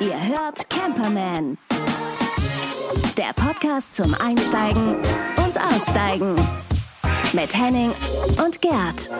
[0.00, 1.58] Ihr hört Camperman.
[3.16, 4.94] Der Podcast zum Einsteigen
[5.36, 6.36] und Aussteigen.
[7.32, 7.90] Mit Henning
[8.44, 9.10] und Gerd.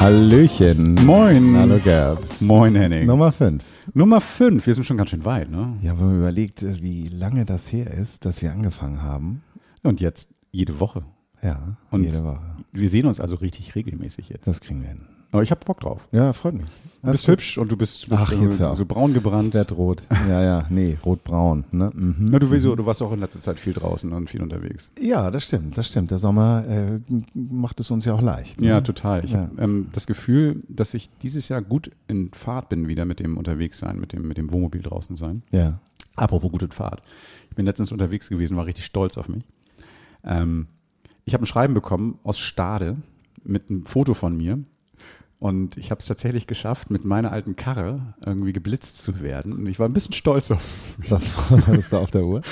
[0.00, 0.94] Hallöchen.
[1.06, 1.56] Moin.
[1.56, 2.40] Hallo Gerd.
[2.40, 3.06] Moin Henning.
[3.06, 3.62] Nummer 5.
[3.94, 4.66] Nummer 5.
[4.66, 5.78] Wir sind schon ganz schön weit, ne?
[5.80, 9.44] Ja, wenn man überlegt, wie lange das her ist, dass wir angefangen haben.
[9.84, 11.04] Und jetzt jede Woche.
[11.40, 12.56] Ja, Und jede Woche.
[12.72, 14.48] wir sehen uns also richtig regelmäßig jetzt.
[14.48, 15.06] Das kriegen wir hin.
[15.32, 16.08] Aber ich habe Bock drauf.
[16.12, 16.66] Ja, freut mich.
[17.02, 19.48] Du bist hübsch und du bist, bist Ach, so, jetzt so braun gebrannt.
[19.48, 20.02] Ich werd rot.
[20.28, 21.64] Ja, ja, nee, rot-braun.
[21.72, 21.90] Ne?
[21.94, 22.26] Mhm.
[22.30, 24.90] Na, du, so- du warst auch in letzter Zeit viel draußen und viel unterwegs.
[25.00, 26.10] Ja, das stimmt, das stimmt.
[26.12, 27.00] Der Sommer äh,
[27.34, 28.60] macht es uns ja auch leicht.
[28.60, 28.68] Ne?
[28.68, 29.24] Ja, total.
[29.24, 29.40] Ich Ja.
[29.40, 33.36] habe ähm, das Gefühl, dass ich dieses Jahr gut in Fahrt bin wieder mit dem
[33.38, 35.42] Unterwegssein, mit dem, mit dem Wohnmobil draußen sein.
[35.50, 35.80] Ja.
[36.14, 37.02] Apropos gute Fahrt.
[37.50, 39.42] Ich bin letztens unterwegs gewesen, war richtig stolz auf mich.
[40.24, 40.66] Ähm,
[41.24, 42.96] ich habe ein Schreiben bekommen aus Stade
[43.44, 44.58] mit einem Foto von mir.
[45.42, 49.52] Und ich habe es tatsächlich geschafft, mit meiner alten Karre irgendwie geblitzt zu werden.
[49.52, 50.62] Und ich war ein bisschen stolz auf
[50.98, 51.10] mich.
[51.10, 52.42] Was, was hattest du auf der Uhr?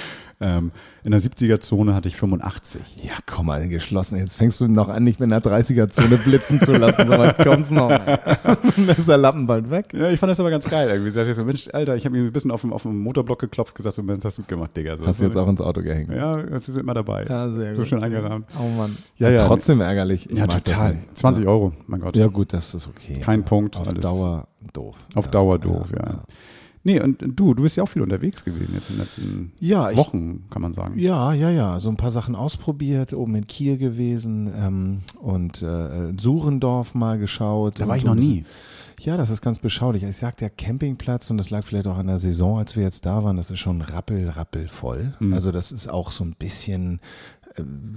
[0.42, 0.70] Ähm,
[1.05, 2.80] in der 70er-Zone hatte ich 85.
[3.05, 4.16] Ja, komm mal, geschlossen.
[4.16, 7.88] Jetzt fängst du noch an, nicht mit einer 30er-Zone blitzen zu lassen, sondern kommst noch.
[7.91, 9.92] Dann ist der Lappen bald weg.
[9.92, 10.88] Ja, ich fand das aber ganz geil.
[10.88, 11.11] Irgendwie.
[11.11, 12.98] Da dachte ich so, Mensch, Alter, ich habe mir ein bisschen auf dem, auf dem
[12.98, 14.96] Motorblock geklopft, gesagt, so, Mensch, hast du gut gemacht, Digga.
[14.96, 16.11] So, Hast du jetzt auch ins Auto gehängt?
[16.11, 17.27] Ja, das ist immer dabei.
[17.27, 18.46] sehr So schön eingerahmt.
[18.58, 18.96] Oh Mann.
[19.16, 19.46] Ja, ja.
[19.46, 20.30] Trotzdem ärgerlich.
[20.30, 20.94] Ich Ja, total.
[20.94, 21.18] nicht.
[21.18, 22.16] 20 Euro, mein Gott.
[22.16, 23.20] Ja, gut, das ist okay.
[23.20, 24.96] Kein Punkt, Auf Dauer doof.
[25.14, 26.22] Auf Ja, Dauer doof, ja.
[26.83, 29.91] Nee, und du, du bist ja auch viel unterwegs gewesen jetzt in den letzten Ja,
[29.91, 30.98] ich- Wochen, kann man sagen.
[30.98, 31.78] Ja, ja, ja.
[31.78, 37.78] So ein paar Sachen ausprobiert, oben in Kiel gewesen ähm, und äh, Suhrendorf mal geschaut.
[37.81, 38.45] Da war ich noch nie.
[38.98, 40.03] Ja, das ist ganz beschaulich.
[40.03, 43.06] Ich sagte ja Campingplatz und das lag vielleicht auch an der Saison, als wir jetzt
[43.06, 43.36] da waren.
[43.39, 45.14] Das ist schon rappel, rappel voll.
[45.20, 45.33] Mhm.
[45.33, 47.01] Also das ist auch so ein bisschen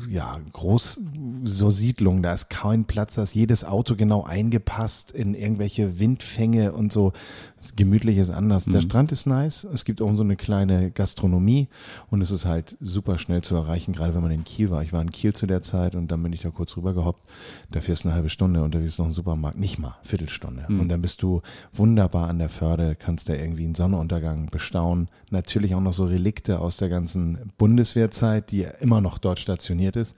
[0.09, 1.00] ja, groß
[1.44, 6.73] so Siedlung, da ist kein Platz, da ist jedes Auto genau eingepasst in irgendwelche Windfänge
[6.73, 7.14] und so.
[7.58, 8.66] Das gemütlich ist anders.
[8.68, 8.72] Mhm.
[8.73, 11.68] Der Strand ist nice, es gibt auch so eine kleine Gastronomie
[12.10, 14.82] und es ist halt super schnell zu erreichen, gerade wenn man in Kiel war.
[14.82, 17.30] Ich war in Kiel zu der Zeit und dann bin ich da kurz rüber gehoppt.
[17.72, 20.66] Da fährst du eine halbe Stunde und da ist noch ein Supermarkt, nicht mal, Viertelstunde.
[20.67, 20.80] Mhm.
[20.80, 21.42] Und dann bist du
[21.73, 25.10] wunderbar an der Förde, kannst da irgendwie einen Sonnenuntergang bestaunen.
[25.30, 30.15] Natürlich auch noch so Relikte aus der ganzen Bundeswehrzeit, die immer noch dort stationiert ist.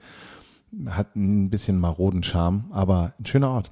[0.86, 3.70] Hat ein bisschen maroden Charme, aber ein schöner Ort.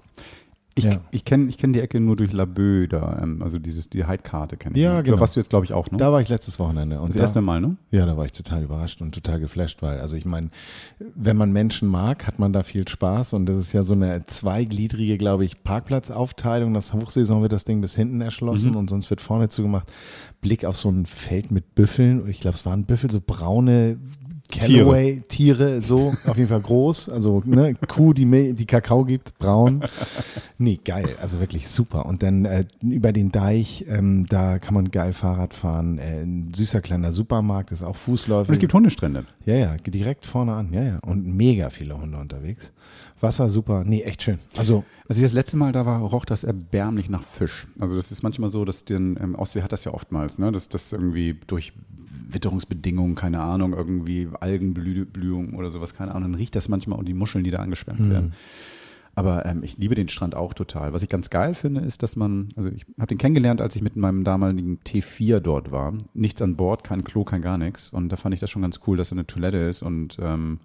[0.76, 0.96] Ich, Ja.
[1.12, 4.56] ich kenne ich kenn die Ecke nur durch Labö da, ähm, also dieses, die Heidkarte
[4.56, 4.82] kenne ich.
[4.82, 5.20] Ja, Da genau.
[5.20, 5.98] warst du jetzt, glaube ich, auch, ne?
[5.98, 6.98] Da war ich letztes Wochenende.
[7.00, 7.76] Und das da, erste Mal, ne?
[7.92, 10.50] Ja, da war ich total überrascht und total geflasht, weil, also ich meine,
[11.14, 14.24] wenn man Menschen mag, hat man da viel Spaß und das ist ja so eine
[14.24, 16.74] zweigliedrige, glaube ich, Parkplatzaufteilung.
[16.74, 18.76] Das Hochsaison wird das Ding bis hinten erschlossen Mhm.
[18.78, 19.92] und sonst wird vorne zugemacht.
[20.40, 22.28] Blick auf so ein Feld mit Büffeln.
[22.28, 23.98] Ich glaube, es waren Büffel, so braune
[24.60, 27.08] Callaway-Tiere, so auf jeden Fall groß.
[27.08, 29.84] Also ne, Kuh, die, die Kakao gibt, braun.
[30.56, 32.06] Nee, geil, also wirklich super.
[32.06, 35.98] Und dann äh, über den Deich, ähm, da kann man geil Fahrrad fahren.
[35.98, 38.48] Äh, ein süßer kleiner Supermarkt, ist auch Fußläufer.
[38.48, 39.24] Und es gibt Hundestrände.
[39.44, 40.98] ja, ja, direkt vorne an, ja, ja.
[41.04, 42.72] Und mega viele Hunde unterwegs.
[43.20, 44.38] Wasser super, nee, echt schön.
[44.56, 47.66] Also, Als ich das letzte Mal da war, roch das erbärmlich nach Fisch.
[47.78, 50.52] Also das ist manchmal so, dass den ähm, Ostsee hat das ja oftmals, ne?
[50.52, 51.72] dass das irgendwie durch
[52.34, 57.14] Witterungsbedingungen, keine Ahnung, irgendwie Algenblühung oder sowas, keine Ahnung, dann riecht das manchmal und die
[57.14, 58.32] Muscheln, die da angeschwemmt werden.
[59.16, 60.92] Aber ähm, ich liebe den Strand auch total.
[60.92, 63.82] Was ich ganz geil finde, ist, dass man, also ich habe den kennengelernt, als ich
[63.82, 65.94] mit meinem damaligen T4 dort war.
[66.14, 67.90] Nichts an Bord, kein Klo, kein gar nichts.
[67.90, 70.58] Und da fand ich das schon ganz cool, dass da eine Toilette ist und ähm,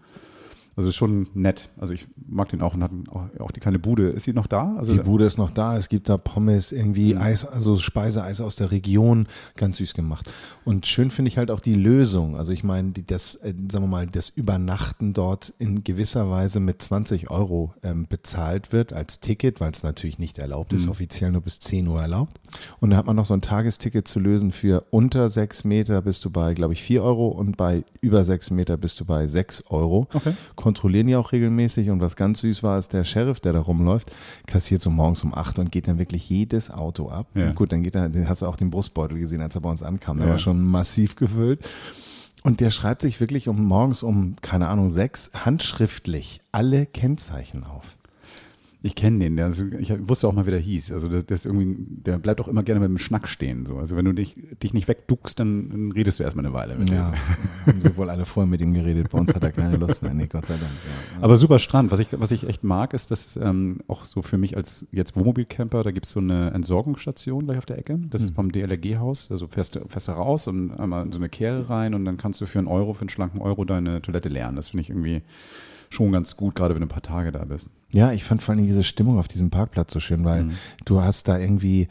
[0.80, 1.70] also ist schon nett.
[1.78, 2.92] Also ich mag den auch und hat
[3.40, 4.08] auch, die kleine Bude.
[4.12, 4.76] Ist sie noch da?
[4.78, 7.22] Also die Bude ist noch da, es gibt da Pommes, irgendwie Mhm.
[7.22, 10.32] Eis, also Speiseeis aus der Region, ganz süß gemacht.
[10.64, 12.38] Und schön finde ich halt auch die Lösung.
[12.38, 16.82] Also ich meine, das, äh, sagen wir mal, das Übernachten dort in gewisser Weise mit
[16.82, 20.78] 20 Euro ähm, bezahlt wird als Ticket, weil es natürlich nicht erlaubt Mhm.
[20.78, 22.40] ist, offiziell nur bis 10 Uhr erlaubt.
[22.80, 26.24] Und da hat man noch so ein Tagesticket zu lösen für unter 6 Meter bist
[26.24, 29.66] du bei, glaube ich, 4 Euro und bei über 6 Meter bist du bei 6
[29.70, 30.08] Euro.
[30.14, 30.34] Okay.
[30.70, 34.12] Kontrollieren die auch regelmäßig und was ganz süß war, ist der Sheriff, der da rumläuft,
[34.46, 37.26] kassiert so morgens um 8 und geht dann wirklich jedes Auto ab.
[37.34, 37.54] Ja.
[37.54, 39.82] Gut, dann geht er, den hast du auch den Brustbeutel gesehen, als er bei uns
[39.82, 40.32] ankam, der Ja.
[40.34, 41.68] war schon massiv gefüllt.
[42.44, 47.98] Und der schreibt sich wirklich um morgens um, keine Ahnung, sechs handschriftlich alle Kennzeichen auf.
[48.82, 50.94] Ich kenne den, der, also ich wusste auch mal, wie der hieß.
[50.94, 53.66] Also der, der ist irgendwie, der bleibt auch immer gerne mit dem Schnack stehen.
[53.66, 53.76] So.
[53.78, 56.90] Also wenn du dich, dich nicht wegduckst, dann, dann redest du erstmal eine Weile mit
[56.90, 57.20] Ja, dem.
[57.74, 59.10] haben sie wohl alle vorher mit ihm geredet.
[59.10, 60.14] Bei uns hat er keine Lust mehr.
[60.14, 60.64] Nee, Gott sei Dank.
[60.72, 61.18] Ja.
[61.22, 61.92] Aber super Strand.
[61.92, 65.14] Was ich, was ich echt mag, ist, dass ähm, auch so für mich als jetzt
[65.18, 68.00] Wohnmobilcamper, da gibt es so eine Entsorgungsstation gleich auf der Ecke.
[68.10, 69.30] Das ist vom DLRG-Haus.
[69.30, 72.16] Also fährst, du- fährst du raus und einmal in so eine Kehre rein und dann
[72.16, 74.56] kannst du für einen Euro, für einen schlanken Euro deine Toilette leeren.
[74.56, 75.22] Das finde ich irgendwie
[75.90, 77.70] schon ganz gut, gerade wenn du ein paar Tage da bist.
[77.92, 80.52] Ja, ich fand vor allem diese Stimmung auf diesem Parkplatz so schön, weil Mhm.
[80.86, 81.88] du hast da irgendwie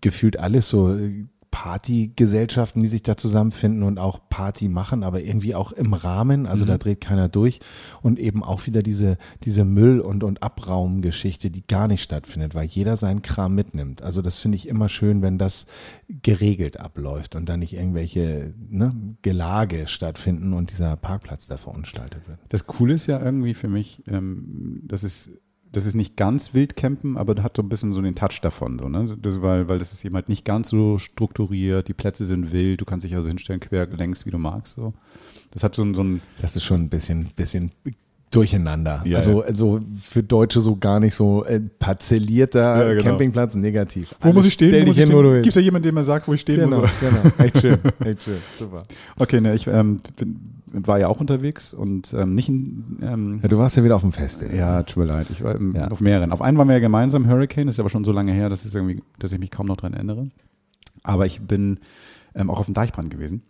[0.00, 5.54] gefühlt alles so äh, Partygesellschaften, die sich da zusammenfinden und auch Party machen, aber irgendwie
[5.54, 6.68] auch im Rahmen, also Mhm.
[6.68, 7.60] da dreht keiner durch
[8.02, 12.66] und eben auch wieder diese, diese Müll- und, und Abraumgeschichte, die gar nicht stattfindet, weil
[12.66, 14.02] jeder seinen Kram mitnimmt.
[14.02, 15.66] Also das finde ich immer schön, wenn das
[16.08, 22.38] geregelt abläuft und da nicht irgendwelche ne, Gelage stattfinden und dieser Parkplatz da verunstaltet wird.
[22.48, 25.30] Das Coole ist ja irgendwie für mich, ähm, das ist
[25.72, 28.88] das ist nicht ganz Wildcampen, aber hat so ein bisschen so den Touch davon, so,
[28.88, 29.16] ne?
[29.20, 32.80] das, weil, weil das ist eben halt nicht ganz so strukturiert, die Plätze sind wild,
[32.80, 34.74] du kannst dich also hinstellen, quer längs, wie du magst.
[34.74, 34.94] So.
[35.50, 37.72] Das hat so, so ein, Das ist schon ein bisschen, bisschen
[38.30, 39.02] durcheinander.
[39.04, 43.02] Ja, also, also für Deutsche so gar nicht so äh, parzellierter Ja, genau.
[43.04, 44.14] Campingplatz, negativ.
[44.20, 44.68] wo muss ich stehen?
[44.68, 45.44] Stell dich ich hin, wo du willst.
[45.44, 46.90] Gibt es da jemanden, dem man sagt, wo ich stehen Genau, muss?
[47.00, 47.22] genau.
[47.38, 48.38] Echt schön, echt schön.
[48.58, 48.82] Super.
[49.16, 50.40] Okay, ne, ich ähm, bin,
[50.72, 54.02] war ja auch unterwegs und ähm, nicht in, ähm, Ja, du warst ja wieder auf
[54.02, 54.54] dem Festival.
[54.54, 55.28] Ja, tut mir leid.
[55.30, 55.88] Ich war Ja.
[55.88, 56.30] auf mehreren.
[56.32, 58.64] Auf einen waren wir ja gemeinsam, Hurricane, das ist aber schon so lange her, dass,
[58.64, 60.28] es irgendwie, dass ich mich kaum noch dran erinnere.
[61.02, 61.78] Aber ich bin
[62.34, 63.42] ähm, auch auf dem Deichbrand gewesen.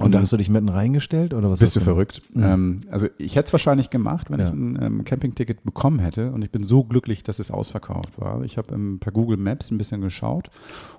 [0.00, 1.58] Und da hast du dich mitten reingestellt oder was?
[1.58, 2.22] bist du verrückt?
[2.32, 2.42] Mhm.
[2.42, 4.46] Ähm, also ich hätte es wahrscheinlich gemacht, wenn Ja.
[4.46, 6.30] ich ein ähm, Campingticket bekommen hätte.
[6.32, 8.42] Und ich bin so glücklich, dass es ausverkauft war.
[8.44, 10.50] Ich habe ähm, per Google Maps ein bisschen geschaut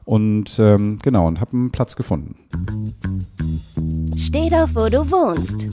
[0.05, 2.35] und genau und habe einen Platz gefunden.
[4.15, 5.67] Steh doch, wo du wohnst.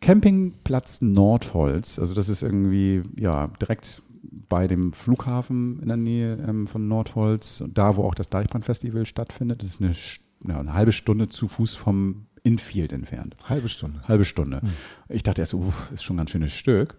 [0.00, 4.02] Campingplatz Nordholz, also das ist irgendwie ja direkt
[4.48, 9.06] bei dem Flughafen in der Nähe ähm, von Nordholz, und da wo auch das Deichbrandfestival
[9.06, 9.62] stattfindet.
[9.62, 9.92] Das ist eine,
[10.46, 13.36] ja, eine halbe Stunde zu Fuß vom Infield entfernt.
[13.44, 14.02] Halbe Stunde.
[14.06, 14.60] Halbe Stunde.
[15.08, 16.96] Ich dachte erst, uh, ist schon ein ganz schönes Stück.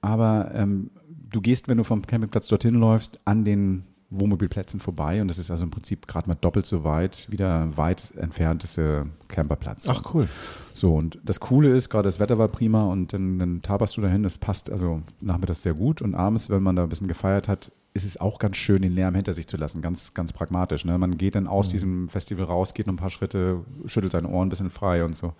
[0.00, 5.28] Aber ähm, du gehst, wenn du vom Campingplatz dorthin läufst, an den Wohnmobilplätzen vorbei und
[5.28, 9.88] das ist also im Prinzip gerade mal doppelt so weit wie der weit entfernteste Camperplatz.
[9.88, 10.28] Ach cool.
[10.72, 14.00] So, und das Coole ist, gerade das Wetter war prima und dann, dann taberst du
[14.00, 17.48] dahin, das passt also nachmittags sehr gut und abends, wenn man da ein bisschen gefeiert
[17.48, 20.84] hat, ist es auch ganz schön, den Lärm hinter sich zu lassen, ganz, ganz pragmatisch.
[20.84, 20.96] Ne?
[20.98, 24.46] Man geht dann aus diesem Festival raus, geht noch ein paar Schritte, schüttelt seine Ohren
[24.46, 25.32] ein bisschen frei und so.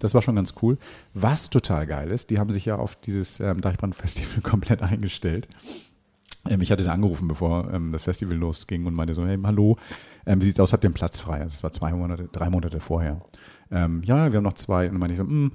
[0.00, 0.78] Das war schon ganz cool.
[1.14, 5.46] Was total geil ist, die haben sich ja auf dieses ähm, Deichbrand-Festival komplett eingestellt.
[6.48, 9.76] Ähm, ich hatte da angerufen, bevor ähm, das Festival losging und meinte so, hey, hallo,
[10.26, 11.42] ähm, wie sieht's aus, habt ihr einen Platz frei?
[11.42, 13.20] Also es war zwei Monate, drei Monate vorher.
[13.70, 14.86] Ähm, ja, wir haben noch zwei.
[14.86, 15.52] Und dann meinte ich so, "Mm,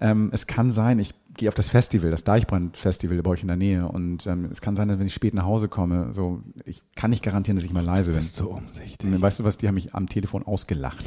[0.00, 3.56] ähm, es kann sein, ich gehe auf das Festival, das Deichbrand-Festival bei euch in der
[3.56, 6.82] Nähe und ähm, es kann sein, dass wenn ich spät nach Hause komme, so, ich
[6.94, 8.20] kann nicht garantieren, dass ich mal leise bin.
[8.20, 9.12] Bist so umsichtig.
[9.12, 11.04] Und weißt du was, die haben mich am Telefon ausgelacht.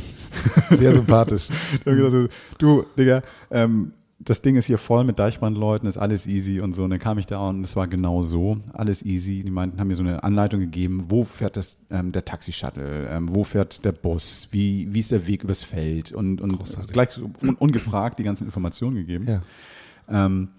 [0.69, 1.50] Sehr sympathisch.
[1.86, 2.27] Die haben gesagt, so,
[2.57, 6.83] du, Digga, ähm, das Ding ist hier voll mit Deichbrandleuten, ist alles easy und so.
[6.83, 9.44] Und dann kam ich da und es war genau so, alles easy.
[9.44, 13.33] Die meinten, haben mir so eine Anleitung gegeben, wo fährt das, ähm, der Taxi-Shuttle, ähm,
[13.33, 16.92] wo fährt der Bus, wie, wie ist der Weg übers Feld und, und Großartig.
[16.92, 19.25] gleich so un, ungefragt die ganzen Informationen gegeben.
[19.25, 19.42] Ja.
[20.10, 20.50] Ähm,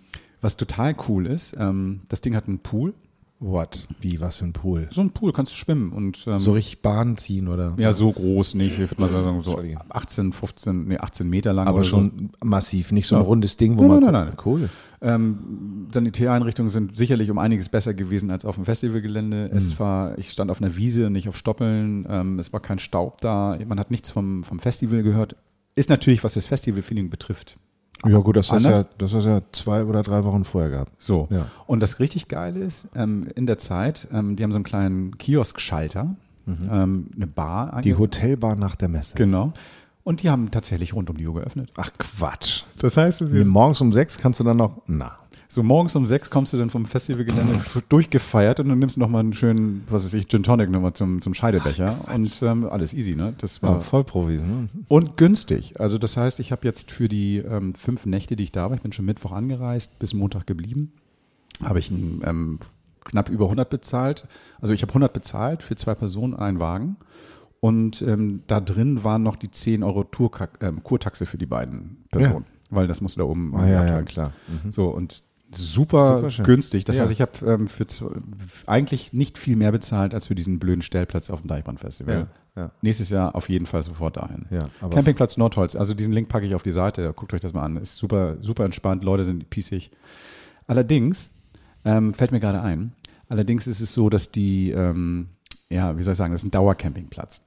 [0.41, 2.95] was total cool ist, ähm, das Ding hat einen Pool.
[3.43, 3.89] What?
[4.01, 4.87] Wie, was für ein Pool?
[4.91, 7.73] So ein Pool kannst du schwimmen und ähm, So richtig Bahn ziehen oder?
[7.79, 8.75] ja, so groß nicht.
[8.79, 9.79] Ich würde mal sagen, so Entschuldige.
[9.89, 11.67] 18, 15, nee, 18 Meter lang.
[11.67, 11.91] Aber oder so.
[11.91, 13.27] schon massiv, nicht so ein Ja.
[13.27, 14.01] rundes Ding, wo Nein, man.
[14.03, 14.37] nein, nein, nein.
[14.45, 14.69] Cool.
[15.01, 19.49] Ähm, Sanitäreinrichtungen sind sicherlich um einiges besser gewesen als auf dem Festivalgelände.
[19.51, 19.57] Mhm.
[19.57, 22.07] Es war, ich stand auf einer Wiese, nicht auf Stoppeln.
[22.11, 23.59] Ähm, es war kein Staub da.
[23.67, 25.35] Man hat nichts vom, vom Festival gehört.
[25.77, 27.57] Ist natürlich, was das Festival-Feeling betrifft.
[28.07, 30.93] Ja, gut, das hast ja, das hast ja zwei oder drei Wochen vorher gehabt.
[30.99, 31.29] So.
[31.31, 31.47] Ja.
[31.67, 35.19] Und das richtig Geile ist, ähm, in der Zeit, ähm, die haben so einen kleinen
[35.19, 36.15] Kiosk-Schalter,
[36.47, 37.77] ähm, eine Bar.
[37.77, 37.83] Mhm.
[37.83, 39.17] Die Hotelbar nach der Messe.
[39.17, 39.53] Genau.
[40.03, 41.71] Und die haben tatsächlich rund um die Uhr geöffnet.
[41.77, 42.65] Ach Quatsch.
[42.79, 44.83] Das heißt, es Morgens um sechs kannst du dann noch.
[44.87, 45.20] Na.
[45.53, 49.19] So morgens um sechs kommst du dann vom Festivalgelände durchgefeiert und dann nimmst du nochmal
[49.21, 53.17] einen schönen, was weiß ich, Gin Tonic nochmal zum, zum Scheidebecher und ähm, alles easy,
[53.17, 53.35] ne?
[53.39, 54.69] Das war Ja, Vollprofis, ne?
[54.87, 55.81] und günstig.
[55.81, 58.77] Also das heißt, ich habe jetzt für die ähm, fünf Nächte, die ich da war,
[58.77, 60.93] ich bin schon Mittwoch angereist, bis Montag geblieben,
[61.65, 62.59] habe ich ein, ähm,
[63.05, 64.29] knapp über 100 bezahlt.
[64.61, 66.97] Also ich habe 100 bezahlt für zwei Personen, einen Wagen.
[67.59, 70.31] Und ähm, da drin waren noch die 10 Euro Tour
[70.61, 74.03] ähm, Kurtaxe für die beiden Personen, weil das musst du da oben Ah, ja, ja,
[74.03, 74.33] klar.
[74.47, 74.71] Mhm.
[74.71, 76.85] So und super, Super günstig.
[76.85, 77.03] Das Ja.
[77.03, 77.87] heißt, ich habe ähm, für
[78.67, 82.29] eigentlich nicht viel mehr bezahlt als für diesen blöden Stellplatz auf dem Deichbrandfestival.
[82.57, 82.71] Ja, ja.
[82.83, 84.47] Nächstes Jahr auf jeden Fall sofort dahin.
[84.91, 85.77] Campingplatz Nordholz.
[85.77, 87.13] Also diesen Link packe ich auf die Seite.
[87.15, 87.77] Guckt euch das mal an.
[87.77, 89.05] Ist super, super entspannt.
[89.05, 89.91] Leute sind pießig.
[90.67, 91.31] Allerdings
[91.85, 92.93] ähm, fällt mir gerade ein.
[93.29, 95.29] Allerdings ist es so, dass die, ähm,
[95.69, 97.41] ja, wie soll ich sagen, das ist ein Dauercampingplatz.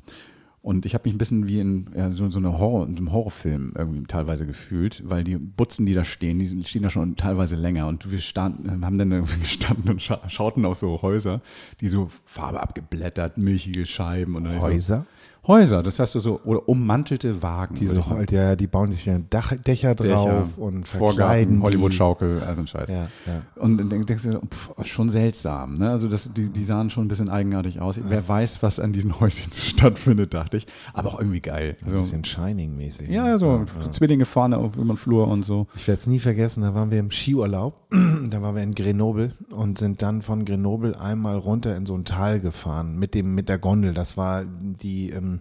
[0.64, 3.12] Und ich habe mich ein bisschen wie in ja, so, so eine Horror, in einem
[3.12, 7.58] Horrorfilm irgendwie teilweise gefühlt, weil die Butzen, die da stehen, die stehen da schon teilweise
[7.58, 7.86] länger.
[7.86, 11.42] Und wir standen, haben dann irgendwie gestanden und scha schauten auf so Häuser,
[11.82, 14.36] die so Farbe abgeblättert, milchige Scheiben.
[14.36, 15.00] Und Häuser?
[15.00, 17.76] So, Häuser, das heißt so, oder ummantelte Wagen.
[17.76, 22.62] Diese halt, ja, die bauen sich ja Dach, Dächer drauf Dächer, und verkleiden Hollywood-Schaukel, also
[22.62, 22.90] ein Scheiß.
[22.90, 23.42] Ja, ja.
[23.56, 25.90] Und dann denkst du, pff, schon seltsam, ne?
[25.90, 27.98] Also das, die, die sahen schon ein bisschen eigenartig aus.
[27.98, 28.04] Ja.
[28.08, 30.68] Wer weiß, was an diesen Häuschen stattfindet, dachte ich.
[30.94, 31.76] Aber auch irgendwie geil.
[31.84, 33.10] Also, ein bisschen Shining-mäßig.
[33.10, 35.68] Ja, so ja, Zwillinge vorne auf dem Flur und so.
[35.76, 37.76] Ich werde es nie vergessen, da waren wir im Skiurlaub,
[38.30, 42.06] da waren wir in Grenoble und sind dann von Grenoble einmal runter in so ein
[42.06, 43.94] Tal gefahren mit dem, mit der Gondel.
[43.94, 45.33] Das war die, ähm,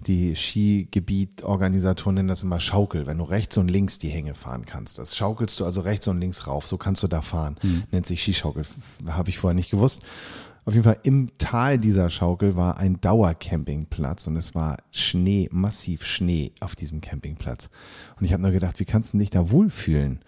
[0.00, 4.98] die Skigebietorganisatoren nennen das immer Schaukel, wenn du rechts und links die Hänge fahren kannst.
[4.98, 7.56] Das schaukelst du also rechts und links rauf, so kannst du da fahren.
[7.62, 7.84] Mhm.
[7.90, 8.64] Nennt sich Skischaukel,
[9.06, 10.02] habe ich vorher nicht gewusst.
[10.68, 16.04] Auf jeden Fall im Tal dieser Schaukel war ein Dauercampingplatz und es war Schnee, massiv
[16.04, 17.70] Schnee auf diesem Campingplatz.
[18.18, 20.20] Und ich habe nur gedacht, wie kannst du dich da wohlfühlen?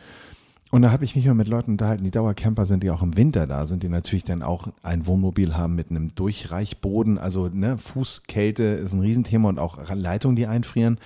[0.70, 3.16] Und da habe ich mich mal mit Leuten unterhalten, die Dauercamper sind, die auch im
[3.16, 7.18] Winter da sind, die natürlich dann auch ein Wohnmobil haben mit einem Durchreichboden.
[7.18, 10.98] Also ne, Fußkälte ist ein Riesenthema und auch Leitungen, die einfrieren.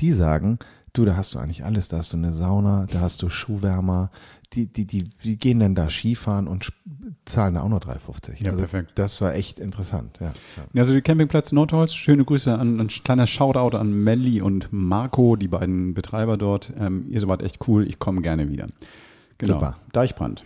[0.00, 0.58] Die sagen,
[0.94, 1.88] du, da hast du eigentlich alles.
[1.88, 4.10] Da hast du eine Sauna, da hast du Schuhwärmer.
[4.54, 6.72] Die, die, die, die gehen dann da Skifahren und
[7.24, 8.42] zahlen da auch nur 3,50.
[8.42, 8.92] Ja, also perfekt.
[8.96, 10.32] Das war echt interessant, ja.
[10.72, 10.80] ja.
[10.80, 15.48] Also die Campingplatz Nordholz, schöne Grüße an, ein kleiner Shoutout an Melli und Marco, die
[15.48, 16.72] beiden Betreiber dort.
[16.78, 18.66] Ähm, ihr seid echt cool, ich komme gerne wieder.
[19.42, 19.54] Genau.
[19.54, 19.76] Super.
[19.92, 20.44] Deichbrand.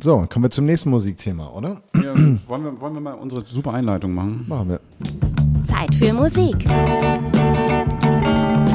[0.00, 1.82] So, kommen wir zum nächsten Musikthema, oder?
[1.94, 2.14] Ja,
[2.46, 4.46] wollen, wir, wollen wir mal unsere super Einleitung machen?
[4.48, 4.80] Machen wir.
[5.66, 6.64] Zeit für Musik.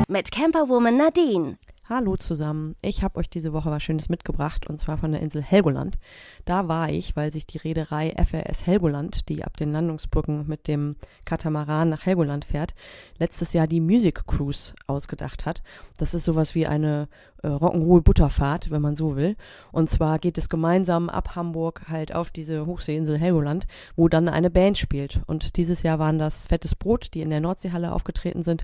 [0.08, 1.58] Mit Camperwoman Nadine.
[1.90, 2.78] Hallo zusammen.
[2.82, 5.98] Ich habe euch diese Woche was Schönes mitgebracht und zwar von der Insel Helgoland.
[6.46, 10.96] Da war ich, weil sich die Reederei FRS Helgoland, die ab den Landungsbrücken mit dem
[11.26, 12.74] Katamaran nach Helgoland fährt,
[13.18, 15.62] letztes Jahr die Music Cruise ausgedacht hat.
[15.98, 17.10] Das ist sowas wie eine
[17.44, 19.36] äh, Rock'n'Roll-Butterfahrt, wenn man so will.
[19.72, 24.50] Und zwar geht es gemeinsam ab Hamburg halt auf diese Hochseeinsel Helgoland, wo dann eine
[24.50, 25.22] Band spielt.
[25.28, 28.64] Und dieses Jahr waren das Fettes Brot, die in der Nordseehalle aufgetreten sind.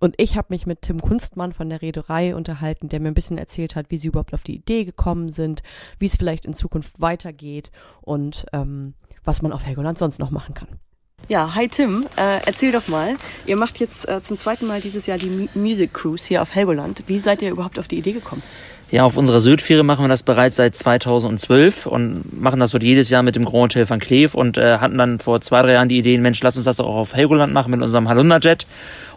[0.00, 3.38] Und ich habe mich mit Tim Kunstmann von der Reederei unterhalten, der mir ein bisschen
[3.38, 5.62] erzählt hat, wie sie überhaupt auf die Idee gekommen sind,
[5.98, 10.54] wie es vielleicht in Zukunft weitergeht und ähm, was man auf Helgoland sonst noch machen
[10.54, 10.68] kann.
[11.28, 13.16] Ja, hi Tim, äh, erzähl doch mal.
[13.44, 16.54] Ihr macht jetzt äh, zum zweiten Mal dieses Jahr die M Music Cruise hier auf
[16.54, 17.04] Helgoland.
[17.06, 18.42] Wie seid ihr überhaupt auf die Idee gekommen?
[18.90, 23.10] Ja, auf unserer Südfähre machen wir das bereits seit 2012 und machen das dort jedes
[23.10, 25.90] Jahr mit dem Grand Hotel van Cleef und äh, hatten dann vor zwei, drei Jahren
[25.90, 28.66] die Idee, Mensch, lass uns das doch auch auf Helgoland machen mit unserem Halunderjet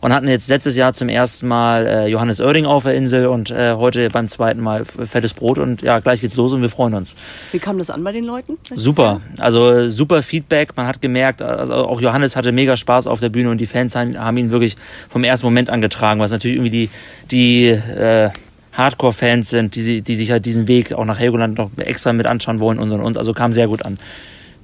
[0.02, 3.50] und hatten jetzt letztes Jahr zum ersten Mal äh, Johannes Oerding auf der Insel und
[3.50, 6.94] äh, heute beim zweiten Mal fettes Brot und ja, gleich geht's los und wir freuen
[6.94, 7.16] uns.
[7.54, 8.58] Wie kam das an bei den Leuten?
[8.76, 13.30] Super, also super Feedback, man hat gemerkt, also auch Johannes hatte mega Spaß auf der
[13.30, 14.76] Bühne und die Fans haben ihn wirklich
[15.08, 16.90] vom ersten Moment angetragen, was natürlich irgendwie die,
[17.30, 18.32] die äh,
[18.74, 22.60] Hardcore-Fans sind, die, die sich halt diesen Weg auch nach Helgoland noch extra mit anschauen
[22.60, 23.18] wollen und und und.
[23.18, 24.00] Also kam sehr gut an.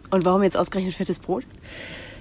[0.09, 1.43] Und warum jetzt ausgerechnet fettes Brot?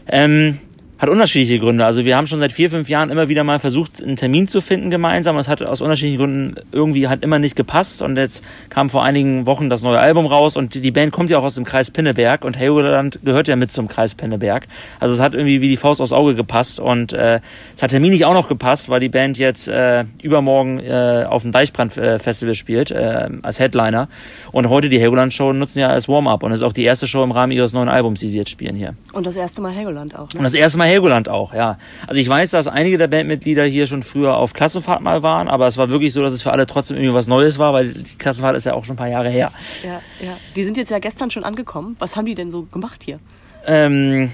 [0.09, 0.59] Ähm,
[0.99, 1.85] hat unterschiedliche Gründe.
[1.85, 4.61] Also wir haben schon seit vier, fünf Jahren immer wieder mal versucht, einen Termin zu
[4.61, 5.37] finden gemeinsam.
[5.37, 8.01] Es hat aus unterschiedlichen Gründen irgendwie halt immer nicht gepasst.
[8.01, 11.39] Und jetzt kam vor einigen Wochen das neue Album raus und die Band kommt ja
[11.39, 14.67] auch aus dem Kreis Pinneberg und Helgoland gehört ja mit zum Kreis Pinneberg.
[14.99, 17.41] Also es hat irgendwie wie die Faust aufs Auge gepasst und äh,
[17.75, 21.53] es hat terminlich auch noch gepasst, weil die Band jetzt äh, übermorgen äh, auf dem
[21.53, 24.09] Deichbrand-Festival spielt äh, als Headliner
[24.53, 27.23] und heute die Helgoland-Show nutzen ja als Warm-up und es ist auch die erste Show
[27.23, 28.95] im Rahmen ihres neuen Albums, die sie jetzt spielen hier.
[29.13, 30.39] Und das erste Mal Helgoland auch, ne?
[30.39, 31.79] Und das erste Mal Helgoland auch, ja.
[32.07, 35.67] Also ich weiß, dass einige der Bandmitglieder hier schon früher auf Klassenfahrt mal waren, aber
[35.67, 38.17] es war wirklich so, dass es für alle trotzdem irgendwie was Neues war, weil die
[38.17, 39.53] Klassenfahrt ist ja auch schon ein paar Jahre her.
[39.83, 40.37] Ja, ja.
[40.55, 41.97] Die sind jetzt ja gestern schon angekommen.
[41.99, 43.19] Was haben die denn so gemacht hier?
[43.67, 44.31] Ähm,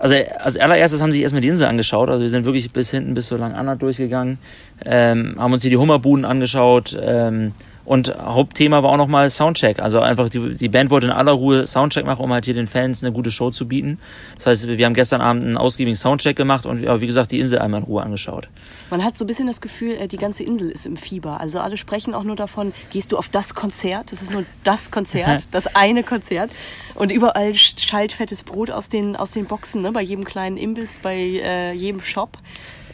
[0.00, 2.08] also als allererstes haben sie sich erstmal die Insel angeschaut.
[2.08, 4.38] Also wir sind wirklich bis hinten bis so lang Anna durchgegangen,
[4.84, 7.52] ähm, haben uns hier die Hummerbuden angeschaut, ähm,
[7.84, 9.80] und Hauptthema war auch nochmal Soundcheck.
[9.80, 12.66] Also einfach die, die Band wollte in aller Ruhe Soundcheck machen, um halt hier den
[12.66, 13.98] Fans eine gute Show zu bieten.
[14.36, 17.40] Das heißt, wir haben gestern Abend einen ausgiebigen Soundcheck gemacht und ja, wie gesagt, die
[17.40, 18.48] Insel einmal in Ruhe angeschaut.
[18.90, 21.40] Man hat so ein bisschen das Gefühl, äh, die ganze Insel ist im Fieber.
[21.40, 24.12] Also alle sprechen auch nur davon, gehst du auf das Konzert?
[24.12, 26.50] Das ist nur das Konzert, das eine Konzert.
[26.94, 29.92] Und überall schallt fettes Brot aus den, aus den Boxen, ne?
[29.92, 32.36] bei jedem kleinen Imbiss, bei äh, jedem Shop.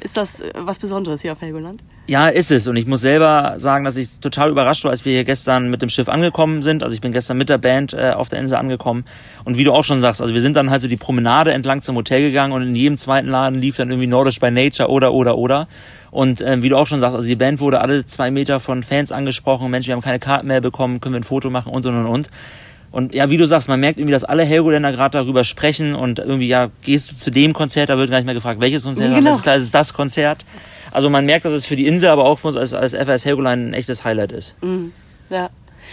[0.06, 1.82] Ist das äh, was Besonderes hier auf Helgoland?
[2.06, 2.68] Ja, ist es.
[2.68, 5.82] Und ich muss selber sagen, dass ich total überrascht war, als wir hier gestern mit
[5.82, 6.84] dem Schiff angekommen sind.
[6.84, 9.04] Also ich bin gestern mit der Band äh, auf der Insel angekommen.
[9.42, 11.82] Und wie du auch schon sagst, also wir sind dann halt so die Promenade entlang
[11.82, 15.12] zum Hotel gegangen und in jedem zweiten Laden lief dann irgendwie Nordisch by Nature oder,
[15.12, 15.66] oder, oder.
[16.12, 18.84] Und ähm, wie du auch schon sagst, also die Band wurde alle zwei Meter von
[18.84, 19.68] Fans angesprochen.
[19.72, 22.06] Mensch, wir haben keine Karten mehr bekommen, können wir ein Foto machen und, und, und,
[22.06, 22.30] und.
[22.90, 26.18] Und ja, wie du sagst, man merkt irgendwie, dass alle Helgoländer gerade darüber sprechen und
[26.18, 29.14] irgendwie, ja, gehst du zu dem Konzert, da wird gar nicht mehr gefragt, welches Konzert,
[29.14, 29.28] Genau.
[29.28, 30.44] das ist klar, es ist das Konzert.
[30.92, 33.24] Also man merkt, dass es für die Insel, aber auch für uns als, als FS
[33.26, 34.56] Helgoland ein echtes Highlight ist.
[35.30, 35.50] Ja.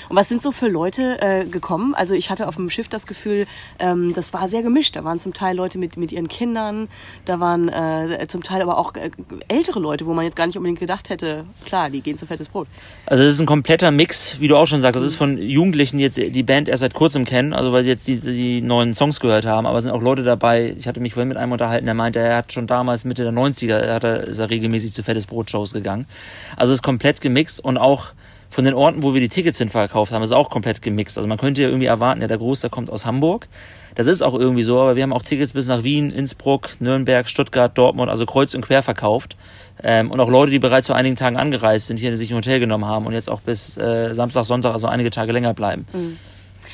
[0.10, 1.94] Und was sind so für Leute äh, gekommen?
[1.96, 3.48] Also ich hatte auf dem Schiff das Gefühl,
[3.80, 4.96] ähm, das war sehr gemischt.
[4.96, 6.88] Da waren zum Teil Leute mit, mit ihren Kindern,
[7.26, 9.12] da waren äh, zum Teil aber auch äh,
[9.48, 12.50] ältere Leute, wo man jetzt gar nicht unbedingt gedacht hätte, klar, die gehen zu fettes
[12.50, 12.68] Brot.
[13.06, 14.96] Also es ist ein kompletter Mix, wie du auch schon sagst.
[14.96, 17.90] Das ist von Jugendlichen, die jetzt die Band erst seit kurzem kennen, also weil sie
[17.90, 19.66] jetzt die, die neuen Songs gehört haben.
[19.66, 20.76] Aber es sind auch Leute dabei.
[20.78, 23.34] Ich hatte mich vorhin mit einem unterhalten, der meinte, er hat schon damals Mitte der
[23.34, 26.06] 90er, er hat er, ist er regelmäßig zu Fettes Brot Shows gegangen.
[26.56, 28.14] Also es ist komplett gemixt und auch
[28.54, 31.18] von den Orten, wo wir die Tickets hin verkauft haben, ist auch komplett gemixt.
[31.18, 33.48] Also man könnte ja irgendwie erwarten, ja, der Großteil kommt aus Hamburg.
[33.96, 37.28] Das ist auch irgendwie so, aber wir haben auch Tickets bis nach Wien, Innsbruck, Nürnberg,
[37.28, 39.36] Stuttgart, Dortmund, also kreuz und quer verkauft.
[39.84, 42.60] Ähm, und auch Leute, die bereits vor einigen Tagen angereist sind, hier sich ein Hotel
[42.60, 45.86] genommen haben und jetzt auch bis äh, Samstag, Sonntag, also einige Tage länger bleiben.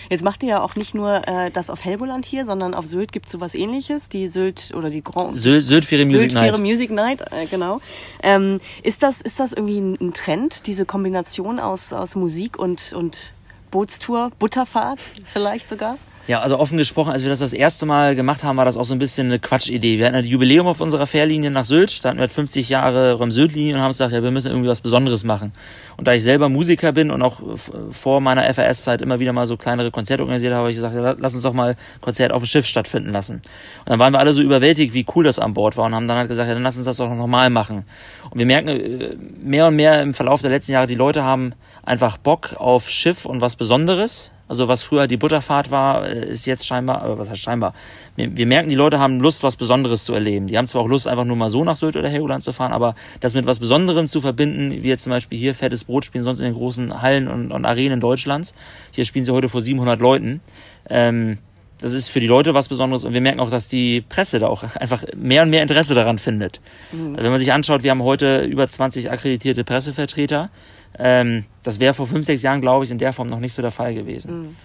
[0.10, 3.12] Jetzt macht ihr ja auch nicht nur äh, das auf Helgoland hier, sondern auf Sylt
[3.12, 6.62] gibt es sowas ähnliches, die Sylt oder die Grand Sylt, Syltfähre Music Syltfähre Night.
[6.62, 7.80] Music Night, äh, genau.
[8.24, 12.94] Ähm, ist, das, ist das irgendwie ein, ein Trend, diese Kombination aus, aus Musik und,
[12.94, 13.34] und
[13.70, 15.00] Bootstour, Butterfahrt
[15.32, 15.98] vielleicht sogar?
[16.30, 18.86] Ja, also offen gesprochen, als wir das das erste Mal gemacht haben, war das auch
[18.86, 19.98] so ein bisschen eine Quatschidee.
[19.98, 22.06] Wir hatten ein Jubiläum auf unserer Fährlinie nach Sylt.
[22.06, 24.82] Da hatten wir halt 50 Jahre Röm-Sylt-Linie und haben gesagt, ja, wir müssen irgendwie was
[24.82, 25.54] Besonderes machen.
[25.98, 27.42] Und da ich selber Musiker bin und auch
[27.90, 31.16] vor meiner FRS-Zeit immer wieder mal so kleinere Konzerte organisiert habe, habe ich gesagt, ja,
[31.18, 33.38] lass uns doch mal Konzert auf dem Schiff stattfinden lassen.
[33.38, 36.08] Und dann waren wir alle so überwältigt, wie cool das an Bord war und haben
[36.08, 37.86] dann halt gesagt, ja, dann lass uns das doch nochmal machen.
[38.30, 41.54] Und wir merken äh, mehr und mehr im Verlauf der letzten Jahre, die Leute haben
[41.82, 44.32] einfach Bock auf Schiff und was Besonderes.
[44.50, 47.74] Also was früher die Butterfahrt war, äh, ist jetzt scheinbar, äh, was heißt scheinbar?
[48.16, 50.48] Wir, wir merken, die Leute haben Lust, was Besonderes zu erleben.
[50.48, 52.74] Die haben zwar auch Lust, einfach nur mal so nach Sylt oder Helgoland zu fahren,
[52.74, 56.24] aber das mit was Besonderem zu verbinden, wie jetzt zum Beispiel hier fettes Brot spielen,
[56.24, 58.54] sonst in den großen Hallen und, und Arenen Deutschlands.
[58.92, 60.42] Hier spielen sie heute vor 700 Leuten.
[60.90, 61.38] Ähm,
[61.82, 64.48] das ist für die Leute was Besonderes und wir merken auch, dass die Presse da
[64.48, 66.60] auch einfach mehr und mehr Interesse daran findet.
[66.92, 70.50] Also wenn man sich anschaut, wir haben heute über 20 akkreditierte Pressevertreter.
[70.98, 73.62] Ähm, das wäre vor fünf, sechs Jahren, glaube ich, in der Form noch nicht so
[73.62, 74.56] der Fall gewesen.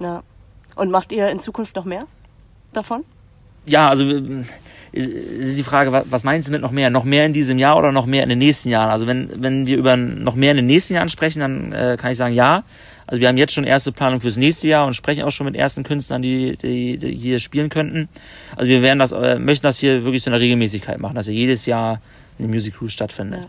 [0.00, 0.22] Ja.
[0.76, 2.06] Und macht ihr in Zukunft noch mehr
[2.72, 3.04] davon?
[3.66, 4.44] Ja, also äh,
[4.92, 6.90] ist die Frage, wa- was meinst du mit noch mehr?
[6.90, 8.90] Noch mehr in diesem Jahr oder noch mehr in den nächsten Jahren?
[8.90, 12.10] Also wenn, wenn wir über noch mehr in den nächsten Jahren sprechen, dann äh, kann
[12.12, 12.62] ich sagen, ja.
[13.06, 15.56] Also wir haben jetzt schon erste Planung fürs nächste Jahr und sprechen auch schon mit
[15.56, 18.08] ersten Künstlern, die, die, die hier spielen könnten.
[18.54, 21.34] Also wir werden das, äh, möchten das hier wirklich zu einer Regelmäßigkeit machen, dass hier
[21.34, 22.00] jedes Jahr
[22.38, 23.40] eine Music Cruise stattfindet.
[23.40, 23.48] Ja.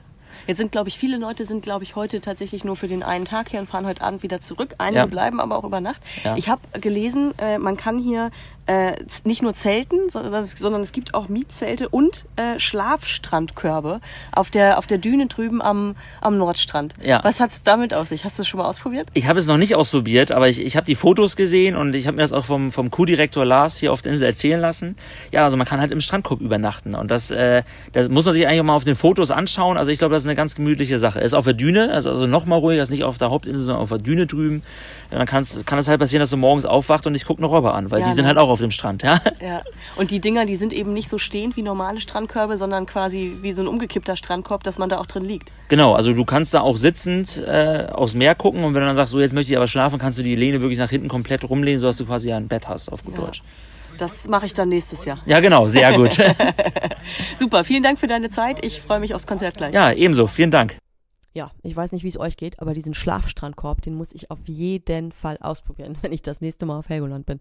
[0.52, 3.24] Jetzt sind, glaube ich, viele Leute sind, glaube ich, heute tatsächlich nur für den einen
[3.24, 4.76] Tag hier und fahren heute Abend wieder zurück.
[4.80, 5.06] Einige Ja.
[5.06, 6.02] bleiben aber auch über Nacht.
[6.26, 6.36] Ja.
[6.36, 8.32] Ich habe gelesen, äh, man kann hier
[8.67, 14.88] äh, nicht nur zelten, sondern es, gibt auch Mietzelte und äh, Schlafstrandkörbe auf der, auf
[14.88, 16.93] der Düne drüben am, am Nordstrand.
[17.02, 17.24] Ja.
[17.24, 18.24] Was hat's damit auf sich?
[18.24, 19.08] Hast du es schon mal ausprobiert?
[19.13, 22.08] Ich habe es noch nicht ausprobiert, aber ich, ich habe die Fotos gesehen und ich
[22.08, 24.95] habe mir das auch vom, vom Crew-Direktor Lars hier auf der Insel erzählen lassen.
[25.32, 28.47] Ja, also man kann halt im Strandkorb übernachten und das, äh, das muss man sich
[28.47, 29.78] eigentlich auch mal auf den Fotos anschauen.
[29.78, 31.19] Also ich glaube, das ist eine ganz gemütliche Sache.
[31.19, 33.63] Es ist auf der Düne, also, also noch mal ruhiger, ist nicht auf der Hauptinsel,
[33.63, 34.62] sondern auf der Düne drüben.
[35.10, 37.74] Dann kann's, kann es halt passieren, dass du morgens aufwacht und ich guck eine Robbe
[37.74, 38.30] an, weil Ja, die sind ne?
[38.30, 39.20] halt auch auf dem Strand, ja.
[39.42, 39.62] Ja.
[39.96, 43.54] Und die Dinger, die sind eben nicht so stehend wie normale Strandkörbe, sondern quasi wie
[43.54, 45.52] so ein umgekippter Strandkorb, dass man da auch drin liegt.
[45.70, 48.96] Genau, also du kannst da auch sitzend äh, aufs Meer gucken und wenn du dann
[48.96, 51.50] sagst, so jetzt möchte ich aber schlafen, kannst du die Lehne wirklich nach hinten komplett
[51.50, 53.26] rumlehnen, sodass du quasi ein Bett hast, auf gut Ja.
[53.26, 53.44] Deutsch.
[53.98, 55.20] Das mache ich dann nächstes Jahr.
[55.26, 56.18] Ja, genau, sehr gut.
[57.40, 58.64] Super, vielen Dank für deine Zeit.
[58.66, 59.74] Ich freue mich aufs Konzert gleich.
[59.74, 60.78] ja, ebenso, vielen Dank.
[61.34, 64.39] Ja, ich weiß nicht, wie es euch geht, aber diesen Schlafstrandkorb, den muss ich auf
[64.48, 67.39] jeden Fall ausprobieren, wenn ich das nächste Mal auf Helgoland bin.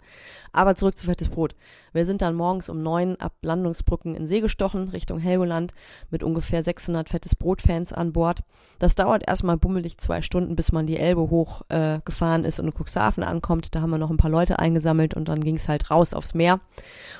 [0.52, 1.56] Aber zurück zu Fettes Brot.
[1.92, 5.74] Wir sind dann morgens um neun ab Landungsbrücken in See gestochen, Richtung Helgoland,
[6.08, 8.44] mit ungefähr 600 Fettes Brot-Fans an Bord.
[8.78, 11.98] Das dauert erstmal bummelig zwei Stunden, bis man die Elbe hoch äh,
[12.44, 13.74] ist und in Cuxhaven ankommt.
[13.74, 16.34] Da haben wir noch ein paar Leute eingesammelt und dann ging es halt raus aufs
[16.34, 16.60] Meer.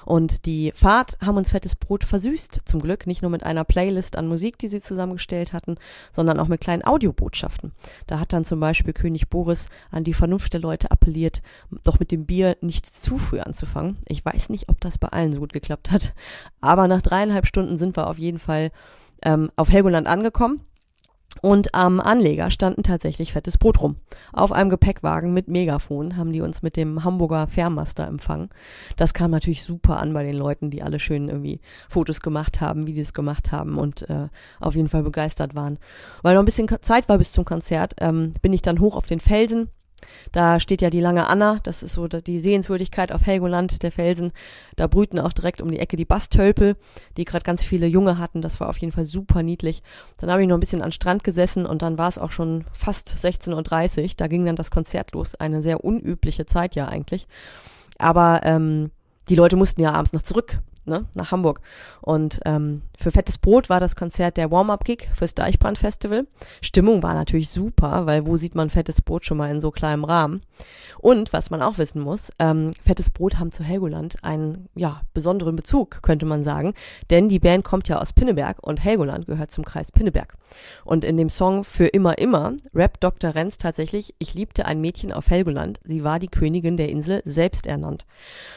[0.05, 3.09] Und die Fahrt haben uns Fettes Brot versüßt, zum Glück.
[3.09, 5.77] Nicht nur mit einer Playlist an Musik, die sie zusammengestellt hatten,
[6.13, 7.73] sondern auch mit kleinen Audiobotschaften.
[8.07, 11.43] Da hat dann zum Beispiel König Boris an die Vernunft der Leute appelliert,
[11.85, 13.99] doch mit dem Bier nicht zu früh anzufangen.
[14.07, 16.15] Ich weiß nicht, ob das bei allen so gut geklappt hat.
[16.61, 18.71] Aber nach dreieinhalb Stunden sind wir auf jeden Fall
[19.23, 20.61] ähm, auf Helgoland angekommen.
[21.43, 23.97] Und am Anleger standen tatsächlich fettes Brot rum.
[24.33, 28.51] Auf einem Gepäckwagen mit Megafon haben die uns mit dem Hamburger Fährmaster empfangen.
[28.97, 32.87] Das kam natürlich super an bei den Leuten, die alle schön irgendwie Fotos gemacht haben,
[32.87, 35.79] Videos gemacht haben und äh, auf jeden Fall begeistert waren.
[36.23, 39.07] Weil noch ein bisschen Zeit war bis zum Konzert, ähm, bin ich dann hoch auf
[39.07, 39.71] den Felsen
[40.33, 44.33] Da steht ja die lange Anna, das ist so die Sehenswürdigkeit auf Helgoland, der Felsen.
[44.77, 46.77] Da brüten auch direkt um die Ecke die Bastölpel,
[47.17, 48.43] die gerade ganz viele Junge hatten.
[48.43, 49.83] Das war auf jeden Fall super niedlich.
[50.19, 52.65] Dann habe ich noch ein bisschen an Strand gesessen und dann war es auch schon
[52.73, 54.09] fast 16.30 Uhr.
[54.17, 55.35] Da ging dann das Konzert los.
[55.35, 57.27] Eine sehr unübliche Zeit ja eigentlich.
[57.99, 58.91] Aber ähm,
[59.29, 61.61] die Leute mussten ja abends noch zurück ne, nach Hamburg.
[62.01, 66.27] Und ähm, für Fettes Brot war das Konzert der Warm-Up-Gig fürs Deichbrand-Festival.
[66.61, 70.05] Stimmung war natürlich super, weil wo sieht man Fettes Brot schon mal in so kleinem
[70.05, 70.43] Rahmen?
[70.99, 75.57] Und was man auch wissen muss, ähm, Fettes Brot haben zu Helgoland einen ja, besonderen
[75.57, 76.75] Bezug, könnte man sagen.
[77.09, 80.37] Denn die Band kommt ja aus Pinneberg und Helgoland gehört zum Kreis Pinneberg.
[80.85, 83.35] Und in dem Song Für immer immer rappt Dr.
[83.35, 87.67] Renz tatsächlich, ich liebte ein Mädchen auf Helgoland, sie war die Königin der Insel, selbst
[87.67, 88.07] ernannt.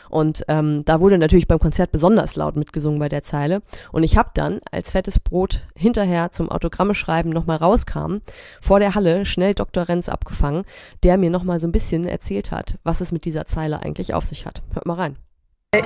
[0.10, 3.62] Und ähm, da wurde natürlich beim Konzert besonders laut mitgesungen bei der Zeile.
[3.92, 8.18] Und ich habe dann, als fettes Brot hinterher zum Autogramme schreiben nochmal rauskam,
[8.62, 9.88] vor der Halle schnell Dr.
[9.88, 10.66] Renz abgefangen,
[11.04, 14.26] der mir nochmal so ein bisschen erzählt hat, was es mit dieser Zeile eigentlich auf
[14.26, 14.62] sich hat.
[14.74, 15.18] Hört mal rein.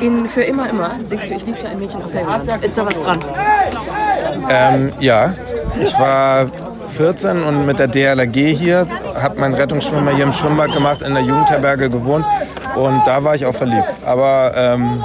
[0.01, 2.63] In Für immer, immer singst du Ich liebte ein Mädchen auf Helgoland.
[2.63, 3.23] Ist da was dran?
[4.49, 5.33] Ähm, ja,
[5.81, 6.49] ich war
[6.89, 11.23] 14 und mit der DLRG hier, habe meinen Rettungsschwimmer hier im Schwimmbad gemacht, in der
[11.23, 12.25] Jugendherberge gewohnt
[12.75, 13.95] und da war ich auch verliebt.
[14.05, 15.03] Aber ähm,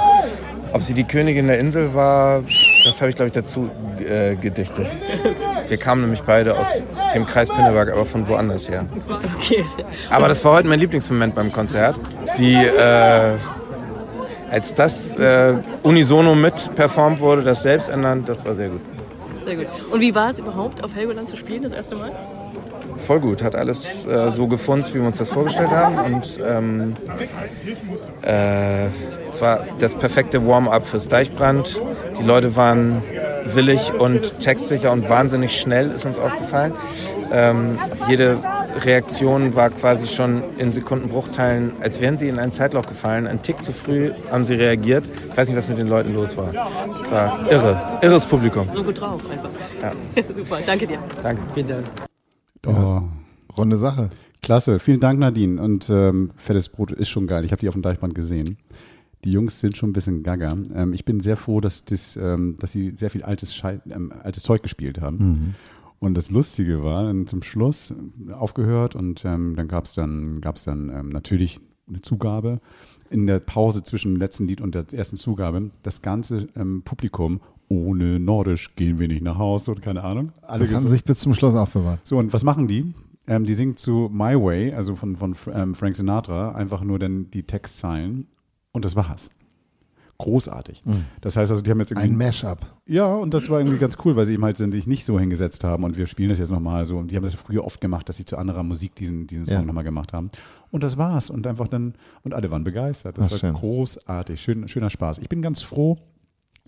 [0.71, 2.41] ob sie die Königin der Insel war,
[2.85, 4.87] das habe ich glaube ich dazu äh, gedichtet.
[5.67, 6.81] Wir kamen nämlich beide aus
[7.13, 8.85] dem Kreis Pinneberg, aber von woanders her.
[9.37, 9.63] Okay.
[10.09, 11.95] Aber das war heute mein Lieblingsmoment beim Konzert.
[12.37, 13.37] Wie äh,
[14.51, 18.81] als das äh, unisono mit performt wurde, das selbst ändern, das war sehr gut.
[19.45, 19.67] Sehr gut.
[19.91, 22.11] Und wie war es überhaupt, auf Helgoland zu spielen, das erste Mal?
[22.97, 26.13] Voll gut, hat alles äh, so gefunden, wie wir uns das vorgestellt haben.
[26.13, 26.95] Und ähm,
[28.21, 28.87] äh,
[29.27, 31.79] es war das perfekte Warm-up fürs Deichbrand.
[32.19, 33.01] Die Leute waren
[33.45, 36.73] willig und textsicher und wahnsinnig schnell, ist uns aufgefallen.
[37.31, 38.37] Ähm, jede
[38.81, 43.27] Reaktion war quasi schon in Sekundenbruchteilen, als wären sie in ein Zeitloch gefallen.
[43.27, 45.05] Ein Tick zu früh haben sie reagiert.
[45.29, 46.49] Ich weiß nicht, was mit den Leuten los war.
[47.01, 48.67] Es war irre, irres Publikum.
[48.73, 49.49] So gut drauf einfach.
[49.81, 50.23] Ja.
[50.35, 50.99] Super, danke dir.
[51.21, 51.41] Danke.
[51.53, 51.85] Vielen Dank.
[52.65, 53.01] Oh,
[53.57, 54.09] Runde Sache.
[54.41, 54.79] klasse.
[54.79, 55.61] Vielen Dank, Nadine.
[55.61, 57.45] Und ähm, fettes Brot ist schon geil.
[57.45, 58.57] Ich habe die auf dem Deichbrand gesehen.
[59.23, 60.53] Die Jungs sind schon ein bisschen gaga.
[60.73, 64.11] Ähm, ich bin sehr froh, dass, das, ähm, dass sie sehr viel altes, Schei ähm,
[64.23, 65.55] altes Zeug gespielt haben.
[66.03, 67.93] Und das Lustige war, dann zum Schluss
[68.33, 72.59] aufgehört und ähm, dann gab es dann, gab's dann ähm, natürlich eine Zugabe.
[73.09, 77.39] In der Pause zwischen dem letzten Lied und der ersten Zugabe, das ganze ähm, Publikum,
[77.69, 80.33] ohne Nordisch gehen wir nicht nach Hause und keine Ahnung.
[80.41, 82.01] Alle Das haben sich bis zum Schluss aufbewahrt.
[82.03, 82.93] So, und was machen die?
[83.25, 87.31] Ähm, die singen zu My Way, also von, von ähm, Frank Sinatra, einfach nur dann
[87.31, 88.27] die Textzeilen
[88.73, 89.31] und das war's.
[90.19, 90.81] Großartig.
[91.21, 92.07] Das heißt also, die haben jetzt irgendwie.
[92.09, 92.59] Ein Mashup.
[92.85, 95.63] Ja, und das war irgendwie ganz cool, weil sie eben halt sich nicht so hingesetzt
[95.63, 96.97] haben und wir spielen das jetzt nochmal so.
[96.97, 99.55] Und die haben das früher oft gemacht, dass sie zu anderer Musik diesen, diesen Song
[99.59, 99.65] Ja.
[99.65, 100.29] nochmal gemacht haben.
[100.71, 101.29] Und das war's.
[101.29, 103.17] Und einfach dann, und alle waren begeistert.
[103.17, 103.53] Das Ach, war schön.
[103.53, 104.39] großartig.
[104.39, 105.17] Schön, schöner Spaß.
[105.17, 105.97] Ich bin ganz froh,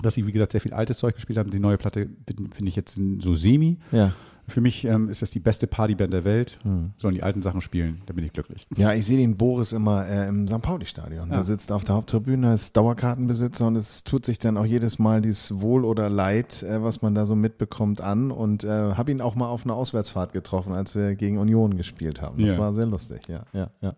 [0.01, 1.49] dass sie, wie gesagt, sehr viel altes Zeug gespielt haben.
[1.49, 3.77] Die neue Platte finde ich jetzt so semi.
[3.91, 4.13] Ja.
[4.47, 6.59] Für mich ähm, ist das die beste Partyband der Welt.
[6.63, 6.91] Hm.
[6.97, 8.67] Sollen die alten Sachen spielen, da bin ich glücklich.
[8.77, 10.61] Ja, ich sehe den Boris immer äh, im St.
[10.61, 11.29] Pauli-Stadion.
[11.29, 11.35] Ja.
[11.35, 15.21] Der sitzt auf der Haupttribüne, ist Dauerkartenbesitzer und es tut sich dann auch jedes Mal
[15.21, 18.31] dieses Wohl oder Leid, äh, was man da so mitbekommt, an.
[18.31, 22.21] Und äh, habe ihn auch mal auf einer Auswärtsfahrt getroffen, als wir gegen Union gespielt
[22.21, 22.41] haben.
[22.41, 22.59] Das Ja.
[22.59, 23.95] war sehr lustig, ja, ja, ja.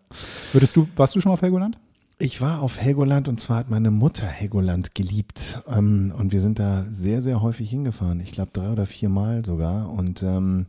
[0.52, 1.78] Würdest du, warst du schon mal auf Helgoland?
[2.20, 5.62] Ich war auf Helgoland und zwar hat meine Mutter Helgoland geliebt.
[5.68, 8.18] Ähm, und wir sind da sehr, sehr häufig hingefahren.
[8.18, 9.88] Ich glaube drei oder vier Mal sogar.
[9.92, 10.66] Und ähm,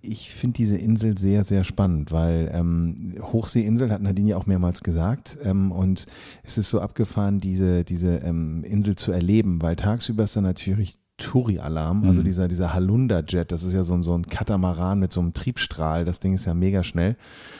[0.00, 4.84] ich finde diese Insel sehr, sehr spannend, weil ähm, Hochseeinsel hat Nadine ja auch mehrmals
[4.84, 5.38] gesagt.
[5.42, 6.06] Ähm, und
[6.44, 10.98] es ist so abgefahren, diese, diese ähm, Insel zu erleben, weil tagsüber ist da natürlich
[11.20, 12.24] Touri-Alarm, also Mhm.
[12.24, 16.04] dieser, dieser Halunda-Jet, das ist ja so ein, so ein Katamaran mit so einem Triebstrahl,
[16.04, 17.16] das Ding ist ja mega schnell.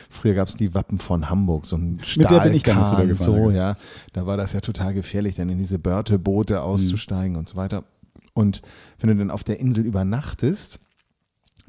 [0.08, 3.50] Früher gab es die Wappen von Hamburg, so ein Mit der bin ich Stahlkahn, so,
[3.50, 3.76] ja.
[4.12, 7.84] Da war das ja total gefährlich, dann in diese Börteboote auszusteigen und so weiter.
[8.34, 8.62] Und
[8.98, 10.80] wenn du dann auf der Insel übernachtest,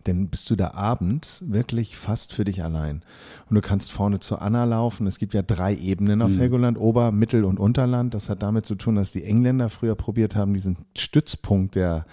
[0.03, 3.01] dann bist du da abends wirklich fast für dich allein.
[3.49, 5.07] Und du kannst vorne zur Anna laufen.
[5.07, 8.13] Es gibt ja drei Ebenen auf Helgoland, Ober-, Mittel- und Unterland.
[8.13, 12.05] Das hat damit zu tun, dass die Engländer früher probiert haben, diesen Stützpunkt der,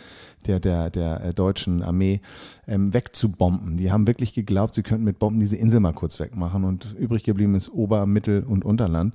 [0.46, 2.20] der, der, der äh, deutschen Armee
[2.66, 3.77] ähm, wegzubomben.
[3.77, 6.64] Die haben wirklich geglaubt, sie könnten mit Bomben diese Insel mal kurz wegmachen.
[6.64, 9.14] Und übrig geblieben ist Ober-, Mittel- und Unterland.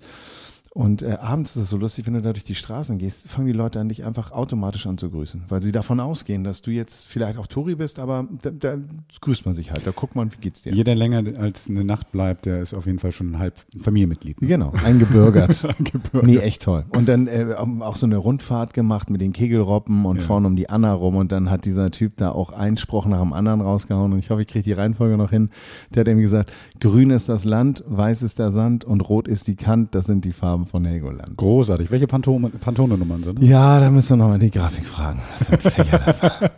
[0.76, 3.46] Und äh, abends ist es so lustig, wenn du da durch die Straßen gehst, fangen
[3.46, 6.72] die Leute an, dich einfach automatisch an zu grüßen, weil sie davon ausgehen, dass du
[6.72, 8.78] jetzt vielleicht auch Touri bist, aber da, da
[9.22, 9.86] grüßt man sich halt.
[9.86, 10.74] Da guckt man, wie geht's dir?
[10.74, 14.42] Jeder länger als eine Nacht bleibt, der ist auf jeden Fall schon ein halb Familienmitglied.
[14.42, 14.48] ne?
[14.48, 15.68] Genau, eingebürgert.
[16.24, 16.86] Nee, echt toll.
[16.90, 20.24] Und dann äh, auch so eine Rundfahrt gemacht mit den Kegelroppen und Ja.
[20.24, 23.22] vorne um die Anna rum und dann hat dieser Typ da auch einen Spruch nach
[23.22, 25.50] dem anderen rausgehauen und ich hoffe, ich kriege die Reihenfolge noch hin.
[25.94, 29.48] Der hat eben gesagt, grün ist das Land, weiß ist der Sand und rot ist
[29.48, 31.38] die Kant, das sind die Farben von Helgoland.
[31.38, 31.92] Großartig.
[31.92, 33.48] Welche Pantone- Pantone-Nummern sind das?
[33.48, 35.22] Ja, da müssen wir nochmal die Grafik fragen.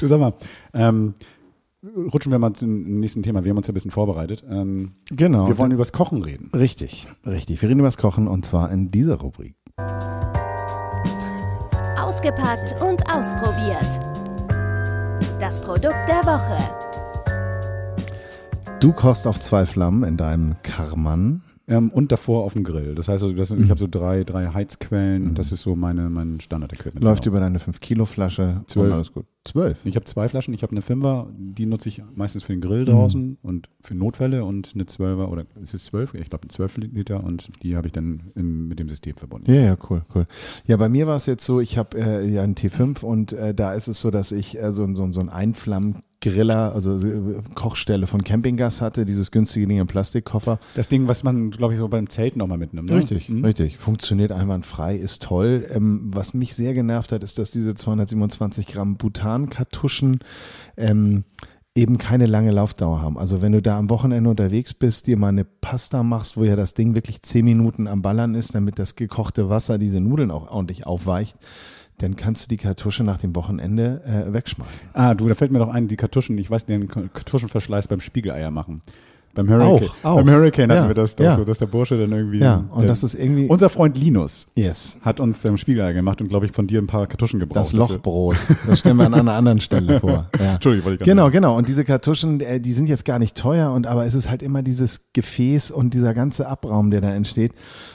[0.00, 0.32] Du sag mal,
[0.74, 1.14] ähm,
[2.12, 3.44] rutschen wir mal zum nächsten Thema.
[3.44, 4.44] Wir haben uns ja ein bisschen vorbereitet.
[4.50, 5.48] Ähm, Genau.
[5.48, 6.50] wir wollen über das Kochen reden.
[6.54, 7.60] Richtig, richtig.
[7.62, 9.54] Wir reden über das Kochen und zwar in dieser Rubrik.
[11.98, 14.00] Ausgepackt und ausprobiert.
[15.40, 16.58] Das Produkt der Woche.
[18.80, 21.42] Du kochst auf zwei Flammen in deinem Karman.
[21.66, 22.94] Ähm, und davor auf dem Grill.
[22.94, 23.64] Das heißt, also, das, Mhm.
[23.64, 25.34] ich habe so drei, drei Heizquellen.
[25.34, 27.02] Das ist so meine, mein Standard-Equipment.
[27.02, 27.32] Läuft Genau.
[27.36, 28.62] über deine 5-Kilo-Flasche.
[28.66, 28.86] Zwölf.
[28.88, 29.24] und Alles gut.
[29.44, 29.78] Zwölf.
[29.84, 30.52] Ich habe zwei Flaschen.
[30.54, 32.86] Ich habe eine Fünfer, die nutze ich meistens für den Grill Mhm.
[32.86, 36.14] draußen und für Notfälle und eine Zwölfer oder ist es zwölf?
[36.14, 39.50] Ich glaube, zwölf Liter und die habe ich dann im, mit dem System verbunden.
[39.52, 40.26] Ja, ja, cool, cool.
[40.66, 43.54] Ja, bei mir war es jetzt so, ich habe äh, ja einen T5 und äh,
[43.54, 45.28] da ist es so, dass ich äh, so, so, so einen
[46.24, 50.58] Einflammgriller, also äh, Kochstelle von Campinggas hatte, dieses günstige Ding im Plastikkoffer.
[50.74, 52.90] Das Ding, was man, glaube ich, so beim Zelten auch mal mitnimmt.
[52.90, 52.96] Ne?
[52.96, 53.44] Richtig, Mhm.
[53.44, 53.76] richtig.
[53.78, 55.66] Funktioniert einwandfrei, ist toll.
[55.72, 60.20] Ähm, was mich sehr genervt hat, ist, dass diese 227 Gramm Butan-Kartuschen
[60.76, 61.24] ähm,
[61.76, 63.18] eben keine lange Laufdauer haben.
[63.18, 66.54] Also wenn du da am Wochenende unterwegs bist, dir mal eine Pasta machst, wo ja
[66.54, 70.48] das Ding wirklich 10 Minuten am Ballern ist, damit das gekochte Wasser diese Nudeln auch
[70.48, 71.36] ordentlich aufweicht,
[71.98, 74.88] dann kannst du die Kartusche nach dem Wochenende äh, wegschmeißen.
[74.92, 78.50] Ah, du, da fällt mir doch ein, die Kartuschen, ich weiß, den Kartuschenverschleiß beim Spiegeleier
[78.50, 78.82] machen.
[79.34, 79.88] Beim Hurricane.
[80.02, 80.16] Auch, auch.
[80.16, 81.36] Beim Hurricane hatten Ja, wir das doch ja.
[81.36, 82.38] so, dass der Bursche dann irgendwie.
[82.38, 86.28] Ja, und das ist irgendwie, unser Freund Linus yes, hat uns ähm, Spiegeleier gemacht und,
[86.28, 87.56] glaube ich, von dir ein paar Kartuschen gebraucht.
[87.58, 87.72] das.
[87.72, 88.36] Lochbrot.
[88.66, 90.28] Das stellen wir an einer anderen Stelle vor.
[90.38, 90.54] Ja.
[90.54, 91.32] Entschuldigung, wollte ich gar Genau, nicht.
[91.32, 91.56] genau.
[91.56, 94.42] Und diese Kartuschen, äh, die sind jetzt gar nicht teuer, und aber es ist halt
[94.42, 97.52] immer dieses Gefäß und dieser ganze Abraum, der da entsteht.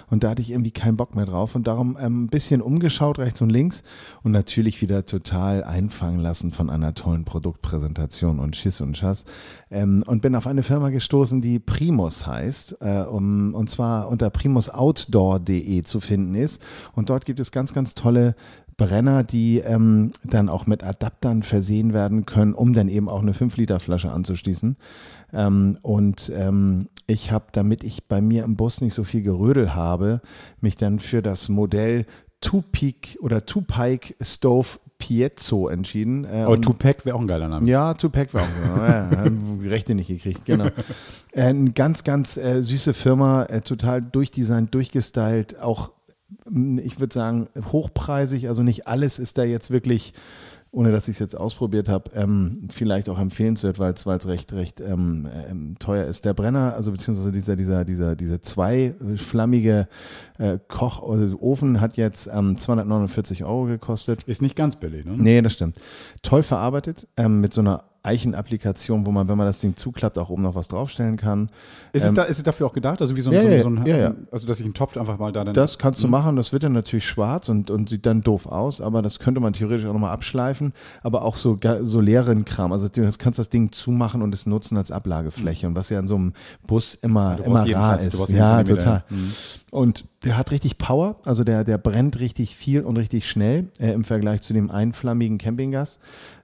[0.10, 1.56] Und da hatte ich irgendwie keinen Bock mehr drauf.
[1.56, 3.84] Und darum ähm, ein bisschen umgeschaut, rechts und links.
[4.24, 9.26] Und natürlich wieder total einfangen lassen von einer tollen Produktpräsentation und Schiss und Schass.
[9.72, 12.78] Ähm, und bin auf eine Firma gestoßen, die Primus heißt.
[12.82, 16.62] Äh, um, und zwar unter primusoutdoor.de zu finden ist.
[16.94, 18.36] Und dort gibt es ganz, ganz tolle
[18.80, 23.34] Brenner, die ähm, dann auch mit Adaptern versehen werden können, um dann eben auch eine
[23.34, 24.78] 5-Liter-Flasche anzuschließen.
[25.34, 29.76] Ähm, und ähm, ich habe, damit ich bei mir im Bus nicht so viel Gerödel
[29.76, 30.22] habe,
[30.62, 32.06] mich dann für das Modell
[32.42, 36.26] Two-Peak oder Two-Pike Stove Piezo entschieden.
[36.26, 37.68] Äh, und- Tupac wäre auch ein geiler Name.
[37.68, 38.78] ja, Tupac war auch.
[38.78, 40.68] Ja, haben die Rechte nicht gekriegt, genau.
[41.32, 45.92] Äh, eine ganz, ganz äh, süße Firma, äh, total durchdesignt, durchgestylt, auch,
[46.78, 48.48] ich würde sagen, hochpreisig.
[48.48, 50.14] Also nicht alles ist da jetzt wirklich,
[50.72, 54.82] ohne dass ich es jetzt ausprobiert habe, ähm, vielleicht auch empfehlenswert, weil es recht, recht
[54.82, 56.26] ähm, ähm, teuer ist.
[56.26, 59.88] Der Brenner, also beziehungsweise dieser, dieser, dieser, diese zweiflammige
[60.38, 64.24] äh, Koch- oder Ofen hat jetzt ähm, 249 Euro gekostet.
[64.24, 65.16] Ist nicht ganz billig, ne?
[65.18, 65.78] Nee, das stimmt.
[66.22, 70.30] Toll verarbeitet, ähm, mit so einer Eichenapplikation, wo man, wenn man das Ding zuklappt, auch
[70.30, 71.50] oben noch was draufstellen kann.
[71.92, 73.02] Ist, es Ähm, da, ist es dafür auch gedacht?
[73.02, 74.16] Also wie so ein, Ja, so ein, ja, so ein ja, ja.
[74.32, 75.54] also dass ich einen Topf einfach mal da dann.
[75.54, 78.80] Das kannst du machen, das wird dann natürlich schwarz und, und sieht dann doof aus,
[78.80, 82.72] aber das könnte man theoretisch auch nochmal abschleifen, aber auch so, so leeren Kram.
[82.72, 86.08] Also du kannst das Ding zumachen und es nutzen als Ablagefläche und was ja in
[86.08, 86.34] so einem
[86.68, 88.30] Bus immer, Du brauchst immer rar Platz, ist.
[88.30, 89.04] Ja, total.
[89.10, 89.34] Mhm.
[89.72, 93.92] Und der hat richtig Power, also der, der brennt richtig viel und richtig schnell äh,
[93.92, 96.00] im Vergleich zu dem einflammigen Campinggas.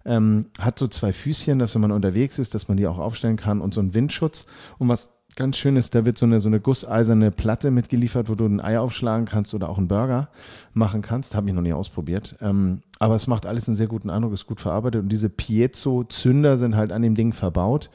[0.06, 3.38] Ähm, hat so zwei Füßchen, dass wenn man unterwegs ist, dass man die auch aufstellen
[3.38, 4.46] kann und so einen Windschutz.
[4.78, 8.36] Und was ganz schön ist, da wird so eine, so eine gusseiserne Platte mitgeliefert, wo
[8.36, 10.30] du ein Ei aufschlagen kannst oder auch einen Burger
[10.74, 11.36] machen kannst.
[11.36, 12.36] Habe ich noch nie ausprobiert.
[12.42, 15.04] Ähm, aber es macht alles einen sehr guten Eindruck, ist gut verarbeitet.
[15.04, 17.90] Und diese Piezo-Zünder sind halt an dem Ding verbaut.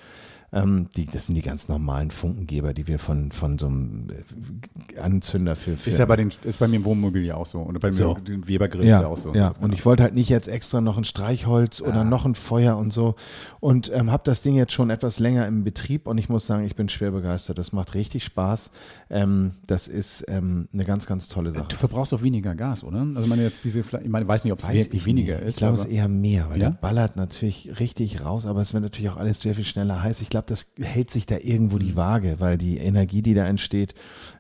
[0.53, 4.99] Ähm, die, das sind die ganz normalen Funkengeber, die wir von, von so einem äh,
[4.99, 7.61] Anzünder für, für Ist ja bei den, ist bei mir im Wohnmobil ja auch so.
[7.61, 8.15] Und bei mir So.
[8.15, 9.33] den Webergrill ist ja, ja auch so.
[9.35, 12.77] Ja, und ich wollte halt nicht jetzt extra noch ein Streichholz oder noch ein Feuer
[12.77, 13.15] und so.
[13.61, 16.65] Und ähm, habe das Ding jetzt schon etwas länger im Betrieb und ich muss sagen,
[16.65, 17.59] ich bin schwer begeistert.
[17.59, 18.73] Das macht richtig Spaß.
[19.09, 21.67] Ähm, das ist ähm, eine ganz, ganz tolle Sache.
[21.69, 23.07] Du verbrauchst auch weniger Gas, oder?
[23.15, 25.45] Also meine jetzt diese, ich meine, weiß nicht, ob es we- weniger nicht.
[25.47, 25.55] ist.
[25.55, 26.71] Ich glaube, es ist eher mehr, weil Ja?
[26.71, 30.21] der ballert natürlich richtig raus, aber es wird natürlich auch alles sehr viel schneller heiß.
[30.23, 33.47] Ich glaube, glaube, das hält sich da irgendwo die Waage, weil die Energie, die da
[33.47, 33.95] entsteht,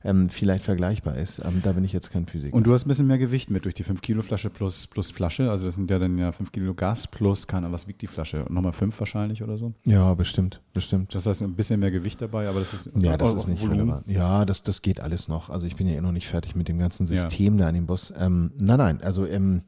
[0.05, 1.41] ähm, vielleicht vergleichbar ist.
[1.45, 2.55] Ähm, da bin ich jetzt kein Physiker.
[2.55, 5.11] Und du hast ein bisschen mehr Gewicht mit durch die 5 Kilo Flasche plus, plus
[5.11, 5.51] Flasche.
[5.51, 8.47] Also das sind ja dann ja 5 Kilo Gas plus, keine was wiegt die Flasche?
[8.49, 9.75] Nochmal 5 wahrscheinlich oder so?
[9.85, 11.15] ja, bestimmt, bestimmt.
[11.15, 13.69] Das heißt ein bisschen mehr Gewicht dabei, aber das ist Ja, das oh, ist nicht
[13.69, 14.07] relevant.
[14.07, 15.51] Ja, das, das geht alles noch.
[15.51, 17.87] Also ich bin ja eh noch nicht fertig mit dem ganzen System da an dem
[17.87, 18.13] Bus.
[18.19, 19.63] Ähm, nein, nein, also ähm,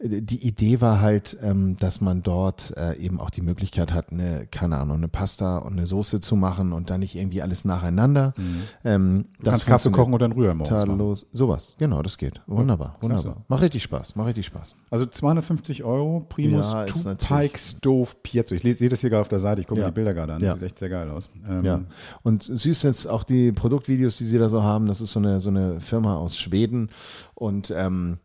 [0.00, 4.46] die Idee war halt, ähm, dass man dort äh, eben auch die Möglichkeit hat, eine,
[4.46, 8.34] keine Ahnung, eine Pasta und eine Soße zu machen und dann nicht irgendwie alles nacheinander.
[8.84, 9.24] Ähm, Mhm.
[9.38, 11.16] Du kannst Kaffee kochen und dann rühren morgens machen.
[11.32, 12.40] Sowas, genau, das geht.
[12.46, 13.24] Wunderbar, Klasse.
[13.24, 13.44] wunderbar.
[13.48, 14.74] Macht richtig Spaß, macht richtig Spaß.
[14.90, 18.54] Also 250 Euro, Primus Ja, ist Two natürlich- Pike Stove Piezo.
[18.54, 19.86] Ich sehe das hier gerade auf der Seite, ich gucke Ja.
[19.86, 20.40] mir die Bilder gerade an.
[20.40, 20.54] Ja.
[20.54, 21.28] Sieht echt sehr geil aus.
[21.48, 21.80] Ähm, Ja.
[22.22, 24.86] Und süß jetzt auch die Produktvideos, die sie da so haben.
[24.86, 26.88] Das ist so eine, so eine Firma aus Schweden.
[27.34, 28.18] Und ähm,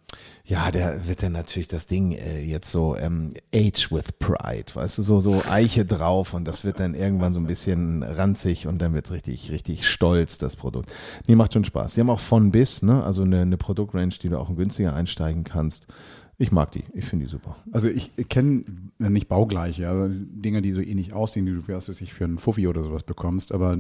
[0.49, 4.97] ja, der wird dann natürlich das Ding äh, jetzt so ähm, Age with Pride, weißt
[4.97, 8.81] du, so, so Eiche drauf und das wird dann irgendwann so ein bisschen ranzig und
[8.81, 10.91] dann wird es richtig, richtig stolz, das Produkt.
[11.27, 11.93] Nee, macht schon Spaß.
[11.93, 13.03] Die haben auch von bis, ne?
[13.03, 15.85] Also eine, eine Produktrange, die du auch günstiger einsteigen kannst.
[16.39, 17.57] Ich mag die, ich finde die super.
[17.71, 18.63] Also ich kenne
[18.97, 22.39] nicht baugleiche, aber Dinge, die so ähnlich aussehen, die du was weiß ich, für einen
[22.39, 23.77] Fuffi oder sowas bekommst, aber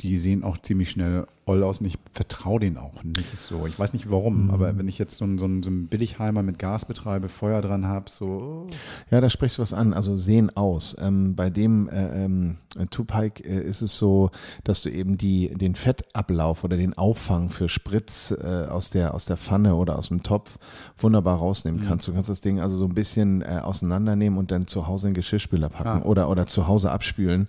[0.00, 3.66] die sehen auch ziemlich schnell oll aus und ich vertraue denen auch nicht so.
[3.66, 6.42] Ich weiß nicht warum, aber wenn ich jetzt so einen, so einen, so einen Billigheimer
[6.42, 8.66] mit Gas betreibe, Feuer dran habe, so
[9.10, 9.92] Ja, da sprichst du was an.
[9.92, 10.96] Also sehen aus.
[10.98, 12.56] Ähm, bei dem äh, ähm,
[12.90, 14.30] Tupac äh, ist es so,
[14.64, 19.26] dass du eben die, den Fettablauf oder den Auffang für Spritz äh, aus, der, aus
[19.26, 20.58] der Pfanne oder aus dem Topf
[20.98, 22.08] wunderbar rausnehmen kannst.
[22.08, 25.12] Du kannst das Ding also so ein bisschen äh, auseinandernehmen und dann zu Hause in
[25.12, 26.02] den Geschirrspüler packen Ah.
[26.06, 27.48] oder, oder zu Hause abspülen,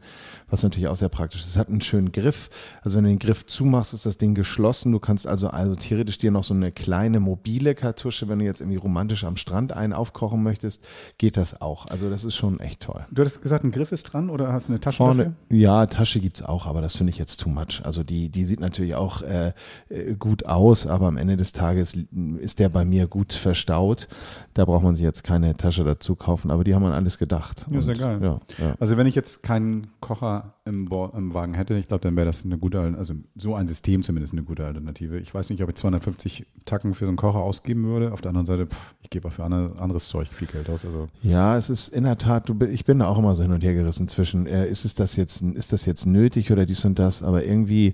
[0.56, 1.50] was natürlich auch sehr praktisch ist.
[1.50, 2.50] Es hat einen schönen Griff.
[2.82, 4.94] Also wenn du den Griff zumachst, ist das Ding geschlossen.
[4.94, 8.62] Du kannst also, also theoretisch dir noch so eine kleine mobile Kartusche, wenn du jetzt
[8.62, 10.82] irgendwie romantisch am Strand einen aufkochen möchtest,
[11.18, 11.88] geht das auch.
[11.88, 13.06] Also das ist schon echt toll.
[13.12, 15.58] Du hattest gesagt, ein Griff ist dran oder hast du eine Tasche Vorne, dafür?
[15.58, 17.82] ja, Tasche gibt's auch, aber das finde ich jetzt too much.
[17.84, 19.52] Also die, die sieht natürlich auch äh,
[19.90, 21.98] äh, gut aus, aber am Ende des Tages
[22.40, 24.08] ist der bei mir gut verstaut.
[24.54, 27.66] Da braucht man sich jetzt keine Tasche dazu kaufen, aber die haben an alles gedacht.
[27.70, 28.20] Ja, sehr geil.
[28.22, 28.76] Ja, ja.
[28.80, 32.26] Also wenn ich jetzt keinen Kocher im, Bo im Wagen hätte, ich glaube, dann wäre
[32.26, 35.20] das eine gute, Al- also so ein System zumindest eine gute Alternative.
[35.20, 38.12] Ich weiß nicht, ob ich 250 Tacken für so einen Kocher ausgeben würde.
[38.14, 40.86] Auf der anderen Seite, pff, ich gebe auch für andere, anderes Zeug viel Geld aus.
[40.86, 43.52] Also Ja, es ist in der Tat, du, ich bin da auch immer so hin
[43.52, 46.84] und her gerissen zwischen, äh, ist es das jetzt, ist das jetzt nötig oder dies
[46.86, 47.94] und das, aber irgendwie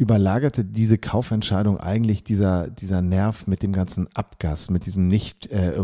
[0.00, 5.74] überlagerte diese Kaufentscheidung eigentlich dieser, dieser Nerv mit dem ganzen Abgas, mit diesem nicht äh,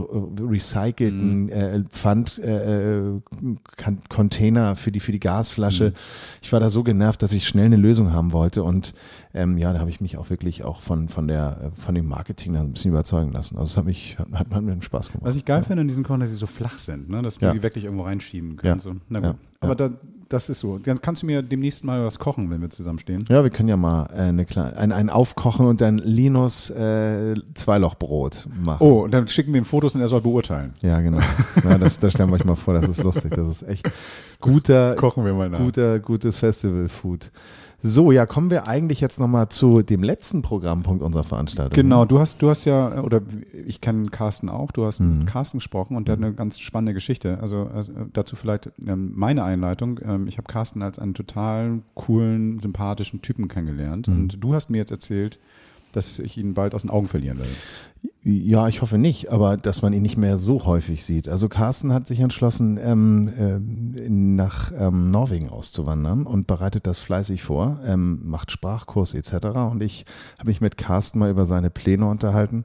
[0.40, 5.92] recycelten äh, Pfand äh, äh, für die, für die Gasflasche.
[6.40, 8.94] Ich war da so genervt, dass ich schnell eine Lösung haben wollte und
[9.36, 12.08] ähm, ja, da habe ich mich auch wirklich auch von, von der, äh, von dem
[12.08, 13.56] Marketing dann ein bisschen überzeugen lassen.
[13.56, 15.26] Also es hat mich, hat, hat mir Spaß gemacht.
[15.26, 17.22] Was ich geil finde an diesen Kochern, dass sie so flach sind, ne?
[17.22, 17.54] dass man Ja.
[17.54, 18.76] die wirklich irgendwo reinschieben kann.
[18.76, 18.78] Ja.
[18.78, 18.94] So.
[19.08, 19.28] Na gut.
[19.28, 19.34] Ja.
[19.60, 19.88] Aber Ja.
[19.90, 19.94] Da,
[20.28, 20.78] das ist so.
[20.78, 23.24] Dann kannst du mir demnächst mal was kochen, wenn wir zusammenstehen.
[23.28, 27.36] Ja, wir können ja mal äh, eine kleine, ein, ein Aufkochen und dann Linus äh,
[27.54, 28.82] Zweilochbrot machen.
[28.84, 30.72] Oh, und dann schicken wir ihm Fotos und er soll beurteilen.
[30.82, 31.20] Ja, genau.
[31.62, 33.34] Ja, das, das stellen wir euch mal vor, das ist lustig.
[33.36, 33.88] Das ist echt
[34.40, 35.58] guter, Kochen wir mal nach.
[35.60, 37.30] guter, gutes Festival-Food.
[37.88, 41.72] So, ja, kommen wir eigentlich jetzt nochmal zu dem letzten Programmpunkt unserer Veranstaltung.
[41.74, 43.20] Genau, du hast, du hast ja, oder
[43.52, 45.18] ich kenne Carsten auch, du hast Mhm.
[45.18, 47.38] mit Carsten gesprochen und der hat eine ganz spannende Geschichte.
[47.40, 50.00] Also, also dazu vielleicht ähm, meine Einleitung.
[50.04, 54.14] Ähm, ich habe Carsten als einen total coolen, sympathischen Typen kennengelernt Mhm.
[54.14, 55.38] und du hast mir jetzt erzählt,
[55.96, 57.50] dass ich ihn bald aus den Augen verlieren werde.
[58.22, 61.28] Ja, ich hoffe nicht, aber dass man ihn nicht mehr so häufig sieht.
[61.28, 67.42] Also Carsten hat sich entschlossen, ähm, in- nach ähm, Norwegen auszuwandern und bereitet das fleißig
[67.42, 69.46] vor, ähm, macht Sprachkurs etc.
[69.70, 70.04] Und ich
[70.38, 72.64] habe mich mit Carsten mal über seine Pläne unterhalten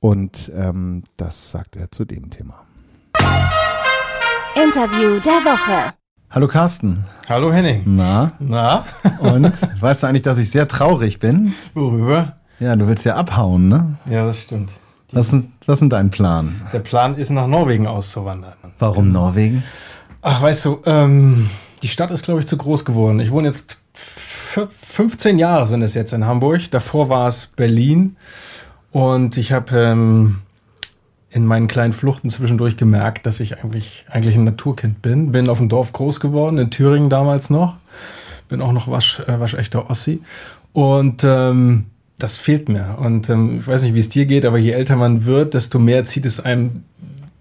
[0.00, 2.60] und ähm, das sagt er zu dem Thema.
[4.54, 5.94] Interview der Woche.
[6.30, 7.04] Hallo Carsten.
[7.28, 7.82] Hallo Henning.
[7.86, 8.32] Na?
[8.38, 8.84] Na?
[9.20, 9.52] Und?
[9.80, 11.54] weißt du eigentlich, dass ich sehr traurig bin?
[11.74, 12.36] Worüber?
[12.60, 13.96] Ja, du willst ja abhauen, ne?
[14.08, 14.70] Ja, das stimmt.
[15.12, 16.60] Was ist, was ist dein Plan?
[16.72, 18.52] Der Plan ist, nach Norwegen auszuwandern.
[18.78, 19.64] Warum Norwegen?
[20.22, 21.50] Ach, weißt du, ähm,
[21.82, 23.18] die Stadt ist, glaube ich, zu groß geworden.
[23.18, 26.70] Ich wohne jetzt f- 15 Jahre sind es jetzt in Hamburg.
[26.70, 28.16] Davor war es Berlin.
[28.92, 30.38] Und ich habe ähm,
[31.30, 35.32] in meinen kleinen Fluchten zwischendurch gemerkt, dass ich eigentlich, eigentlich ein Naturkind bin.
[35.32, 37.78] Bin auf dem Dorf groß geworden, in Thüringen damals noch.
[38.48, 40.20] Bin auch noch wasch, äh, waschechter Ossi.
[40.72, 41.86] Und ähm,
[42.22, 42.96] das fehlt mir.
[43.00, 45.78] Und ähm, ich weiß nicht, wie es dir geht, aber je älter man wird, desto
[45.78, 46.84] mehr zieht es einem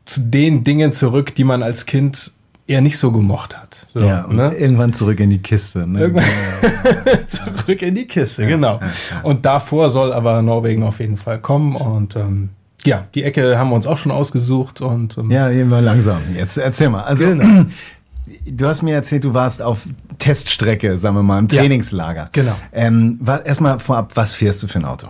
[0.06, 2.34] zu den Dingen zurück, die man als Kind
[2.70, 3.86] eher nicht so gemocht hat.
[3.94, 4.54] So, ja, und ne?
[4.56, 5.88] irgendwann zurück in die Kiste.
[5.88, 6.02] Ne?
[6.02, 6.26] Irgendwann
[7.28, 8.80] zurück in die Kiste, genau.
[9.24, 11.76] Und davor soll aber Norwegen auf jeden Fall kommen.
[11.76, 12.50] Und ähm,
[12.86, 14.82] ja, die Ecke haben wir uns auch schon ausgesucht.
[14.82, 16.20] Und ähm, Ja, eben mal langsam.
[16.36, 17.04] Jetzt erzähl mal.
[17.04, 17.66] Also, Genau.
[18.46, 19.88] Du hast mir erzählt, du warst auf
[20.20, 21.62] Teststrecke, sagen wir mal, im Ja.
[21.62, 22.30] Trainingslager.
[22.32, 22.56] Genau.
[22.72, 25.08] Ähm, Erstmal vorab, was fährst du für ein Auto?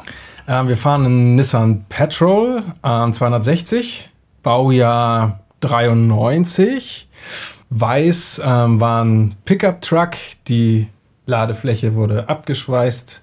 [0.47, 4.09] Ähm, wir fahren einen Nissan Petrol ähm, 260,
[4.43, 7.07] Baujahr 93.
[7.71, 10.11] Weiß ähm, war ein Pickup-Truck,
[10.47, 10.87] die
[11.27, 13.21] Ladefläche wurde abgeschweißt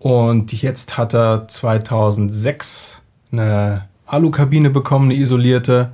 [0.00, 3.00] und jetzt hat er 2006
[3.32, 5.92] eine Alukabine bekommen, eine isolierte.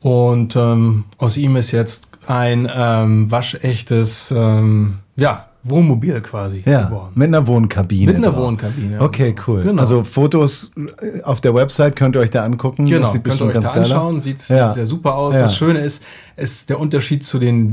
[0.00, 7.12] Und ähm, aus ihm ist jetzt ein ähm, waschechtes ähm, ja, Wohnmobil quasi Ja, geworden.
[7.14, 8.06] mit einer Wohnkabine.
[8.12, 8.44] Mit einer drauf.
[8.46, 9.00] Wohnkabine.
[9.00, 9.62] Okay, cool.
[9.62, 9.80] Genau.
[9.80, 12.86] Also Fotos äh, auf der Website könnt ihr euch da angucken.
[12.86, 14.20] Genau, könnt ihr euch da anschauen.
[14.20, 14.68] Sieht, Ja.
[14.68, 15.34] sieht sehr super aus.
[15.34, 15.42] Ja.
[15.42, 16.02] Das Schöne ist,
[16.36, 17.72] ist, der Unterschied zu den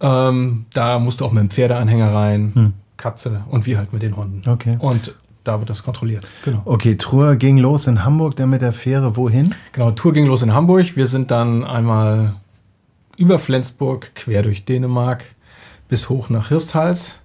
[0.01, 4.16] Ähm, da musst du auch mit dem Pferdeanhänger rein, Katze und wie halt mit den
[4.16, 4.49] Hunden.
[4.49, 4.76] Okay.
[4.78, 5.14] Und
[5.45, 6.28] da wird das kontrolliert.
[6.45, 6.62] Genau.
[6.64, 9.55] Okay, Tour ging los in Hamburg, dann mit der Fähre wohin?
[9.72, 10.97] Genau, Tour ging los in Hamburg.
[10.97, 12.35] Wir sind dann einmal
[13.16, 15.24] über Flensburg, quer durch Dänemark
[15.89, 17.20] bis hoch nach Hirsthals.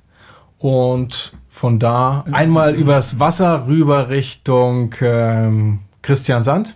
[0.58, 6.76] Und von da einmal übers Wasser rüber Richtung ähm, Christiansand.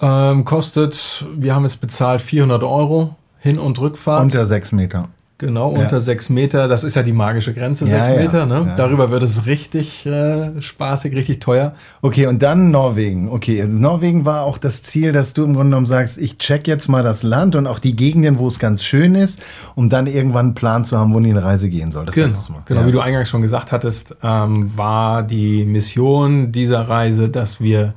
[0.00, 4.22] Ähm, kostet, wir haben es bezahlt, 400 Euro Hin- und Rückfahrt.
[4.22, 5.08] Unter sechs Meter.
[5.38, 5.80] Genau, Ja.
[5.82, 6.66] unter sechs Meter.
[6.66, 8.16] Das ist ja die magische Grenze, sechs ja.
[8.16, 8.46] Meter.
[8.46, 8.64] Ne?
[8.68, 8.74] Ja.
[8.76, 11.74] Darüber wird es richtig äh, spaßig, richtig teuer.
[12.00, 13.28] Okay, und dann Norwegen.
[13.28, 16.66] Okay, also Norwegen war auch das Ziel, dass du im Grunde genommen sagst, ich check
[16.66, 19.42] jetzt mal das Land und auch die Gegenden, wo es ganz schön ist,
[19.74, 22.06] um dann irgendwann einen Plan zu haben, wo die Reise gehen soll.
[22.06, 22.34] Das Genau,
[22.64, 27.92] genau wie du eingangs schon gesagt hattest, ähm, war die Mission dieser Reise, dass wir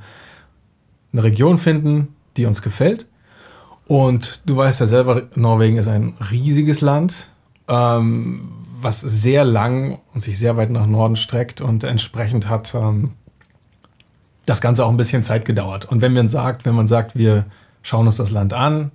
[1.12, 3.06] eine Region finden, die uns gefällt.
[3.86, 7.30] Und du weißt ja selber, Norwegen ist ein riesiges Land,
[7.68, 13.12] ähm, was sehr lang und sich sehr weit nach Norden streckt und entsprechend hat ähm,
[14.46, 15.86] das Ganze auch ein bisschen Zeit gedauert.
[15.86, 17.46] Und wenn man sagt, wenn man sagt, wir
[17.82, 18.92] schauen uns das Land an,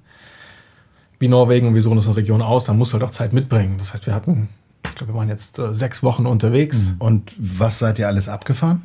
[1.20, 3.34] wie Norwegen und wir suchen uns eine Region aus, dann musst du halt auch Zeit
[3.34, 3.76] mitbringen.
[3.78, 4.50] Das heißt, wir hatten,
[4.84, 6.96] ich glaube, wir waren jetzt äh, sechs Wochen unterwegs.
[7.00, 8.84] Und was seid ihr alles abgefahren?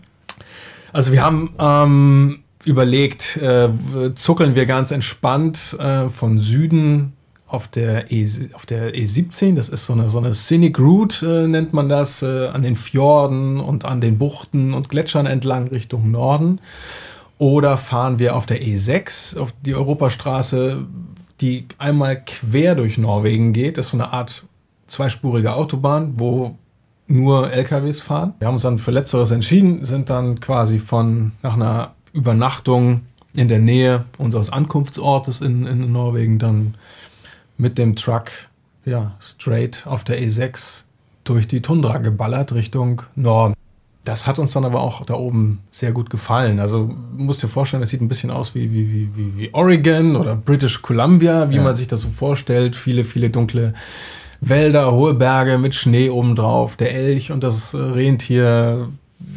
[0.92, 3.70] Also wir haben ähm, überlegt, äh,
[4.14, 7.14] zuckeln wir ganz entspannt äh, von Süden
[7.46, 9.54] auf der, e, auf der E17.
[9.54, 12.76] Das ist so eine, so eine Scenic Route, äh, nennt man das, äh, an den
[12.76, 16.60] Fjorden und an den Buchten und Gletschern entlang Richtung Norden.
[17.38, 20.86] Oder fahren wir auf der E6, auf die Europastraße,
[21.40, 23.78] die einmal quer durch Norwegen geht.
[23.78, 24.44] Das ist so eine Art
[24.86, 26.56] zweispurige Autobahn, wo
[27.06, 28.34] nur LKWs fahren.
[28.38, 33.02] Wir haben uns dann für Letzteres entschieden, sind dann quasi von nach einer Übernachtung
[33.34, 36.74] in der Nähe unseres Ankunftsortes in, in Norwegen dann
[37.58, 38.30] mit dem Truck
[38.84, 40.84] ja, straight auf der E6
[41.24, 43.54] durch die Tundra geballert Richtung Norden.
[44.04, 46.58] Das hat uns dann aber auch da oben sehr gut gefallen.
[46.58, 50.16] Also du musst dir vorstellen, das sieht ein bisschen aus wie, wie, wie, wie, Oregon
[50.16, 51.62] oder British Columbia, wie Ja.
[51.62, 52.74] man sich das so vorstellt.
[52.74, 53.74] Viele, viele dunkle
[54.40, 56.76] Wälder, hohe Berge mit Schnee obendrauf.
[56.76, 58.88] Der Elch und das Rentier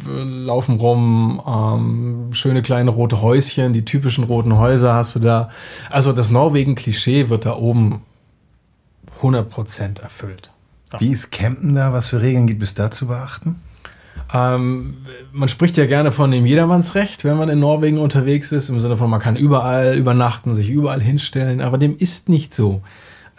[0.06, 1.42] laufen rum.
[1.46, 5.50] Ähm, schöne kleine rote Häuschen, die typischen roten Häuser hast du da.
[5.90, 8.02] Also das Norwegen-Klischee wird da oben
[9.20, 10.50] 100% erfüllt.
[10.98, 11.92] Wie ist Campen da?
[11.92, 13.56] Was für Regeln gibt es da zu beachten?
[14.32, 14.98] Ähm,
[15.32, 18.96] man spricht ja gerne von dem Jedermannsrecht, wenn man in Norwegen unterwegs ist, im Sinne
[18.96, 22.82] von, man kann überall übernachten, sich überall hinstellen, aber dem ist nicht so.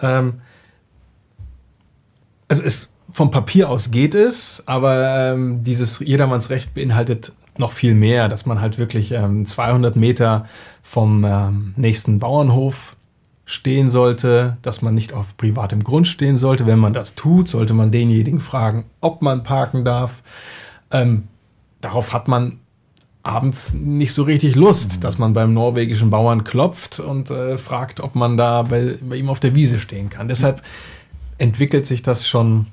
[0.01, 0.41] Ähm,
[2.47, 8.27] also es, vom Papier aus geht es, aber ähm, dieses Jedermannsrecht beinhaltet noch viel mehr,
[8.27, 10.49] dass man halt wirklich ähm, 200 Meter
[10.83, 12.97] vom ähm, nächsten Bauernhof
[13.45, 16.67] stehen sollte, dass man nicht auf privatem Grund stehen sollte.
[16.67, 20.21] Wenn man das tut, sollte man denjenigen fragen, ob man parken darf.
[20.91, 21.29] Ähm,
[21.79, 22.59] darauf hat man
[23.23, 28.13] abends nicht so richtig Lust, dass man beim norwegischen Bauern klopft und äh, fragt, ob
[28.15, 30.27] man da bei, bei ihm auf der Wiese stehen kann.
[30.27, 30.61] Deshalb
[31.37, 32.67] entwickelt sich das schon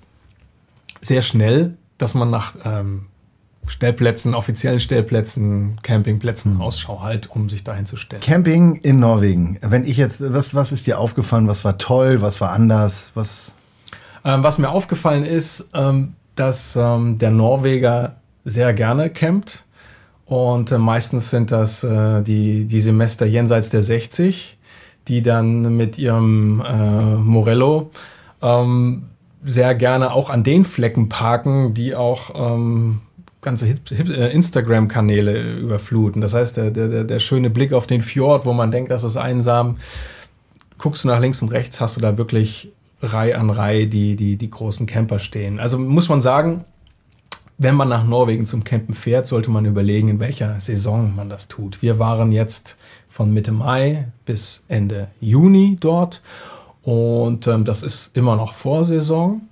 [1.02, 3.06] sehr schnell, dass man nach ähm,
[3.66, 8.22] Stellplätzen, offiziellen Stellplätzen, Campingplätzen Ausschau hält, um sich dahin zu stellen.
[8.22, 9.58] Camping in Norwegen.
[9.60, 11.46] Wenn ich jetzt, was, was ist dir aufgefallen?
[11.46, 12.22] Was war toll?
[12.22, 13.12] Was war anders?
[13.14, 13.54] Was?
[14.24, 19.64] Ähm, was mir aufgefallen ist, ähm, dass ähm, der Norweger sehr gerne campt.
[20.24, 24.58] Und äh, meistens sind das äh, die, die Semester jenseits der 60,
[25.08, 27.90] die dann mit ihrem äh, Morello
[28.40, 29.04] ähm,
[29.44, 33.00] sehr gerne auch an den Flecken parken, die auch ähm,
[33.40, 36.22] ganze äh, Instagram-Kanäle überfluten.
[36.22, 39.16] Das heißt, der, der, der schöne Blick auf den Fjord, wo man denkt, das ist
[39.16, 39.78] einsam,
[40.78, 42.72] guckst du nach links und rechts, hast du da wirklich
[43.02, 45.58] Reihe an Reihe die, die, die großen Camper stehen.
[45.58, 46.64] Also muss man sagen,
[47.58, 51.48] wenn man nach Norwegen zum Campen fährt, sollte man überlegen, in welcher Saison man das
[51.48, 51.82] tut.
[51.82, 52.76] Wir waren jetzt
[53.08, 56.22] von Mitte Mai bis Ende Juni dort
[56.82, 59.42] und ähm, das ist immer noch Vorsaison,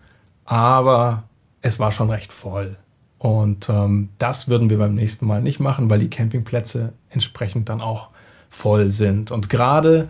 [0.44, 1.24] aber
[1.62, 2.76] es war schon recht voll.
[3.18, 7.80] Und ähm, das würden wir beim nächsten Mal nicht machen, weil die Campingplätze entsprechend dann
[7.80, 8.08] auch
[8.48, 9.30] voll sind.
[9.30, 10.08] Und gerade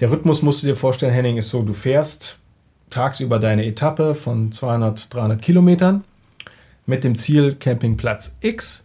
[0.00, 2.38] der Rhythmus musst du dir vorstellen, Henning, ist so, du fährst
[2.88, 6.04] tagsüber deine Etappe von 200, 300 Kilometern
[6.86, 8.82] mit dem Ziel Campingplatz X.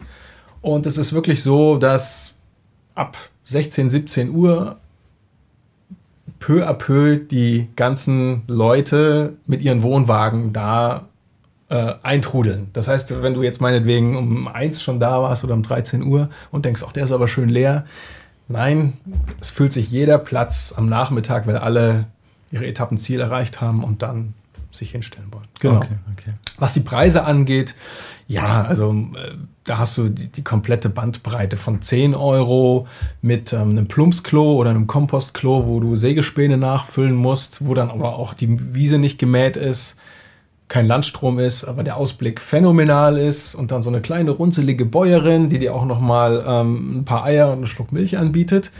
[0.60, 2.34] Und es ist wirklich so, dass
[2.94, 4.76] ab 16, 17 Uhr
[6.38, 11.08] peu à peu die ganzen Leute mit ihren Wohnwagen da
[11.68, 12.68] äh, eintrudeln.
[12.72, 16.30] Das heißt, wenn du jetzt meinetwegen um 1 schon da warst oder um 13 Uhr
[16.50, 17.84] und denkst, ach, der ist aber schön leer.
[18.48, 18.94] Nein,
[19.40, 22.06] es füllt sich jeder Platz am Nachmittag, weil alle
[22.50, 24.32] ihre Etappenziel erreicht haben und dann
[24.70, 25.46] sich hinstellen wollen.
[25.60, 25.76] Genau.
[25.76, 26.32] Okay, okay.
[26.58, 27.74] Was die Preise angeht,
[28.26, 32.86] ja, also äh, da hast du die, die komplette Bandbreite von 10 Euro
[33.22, 38.16] mit ähm, einem Plumpsklo oder einem Kompostklo, wo du Sägespäne nachfüllen musst, wo dann aber
[38.16, 39.96] auch die Wiese nicht gemäht ist,
[40.68, 45.48] kein Landstrom ist, aber der Ausblick phänomenal ist und dann so eine kleine runzelige Bäuerin,
[45.48, 48.70] die dir auch noch mal ähm, ein paar Eier und einen Schluck Milch anbietet.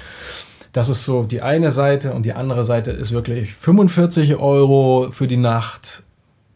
[0.72, 5.26] Das ist so die eine Seite und die andere Seite ist wirklich 45 Euro für
[5.26, 6.02] die Nacht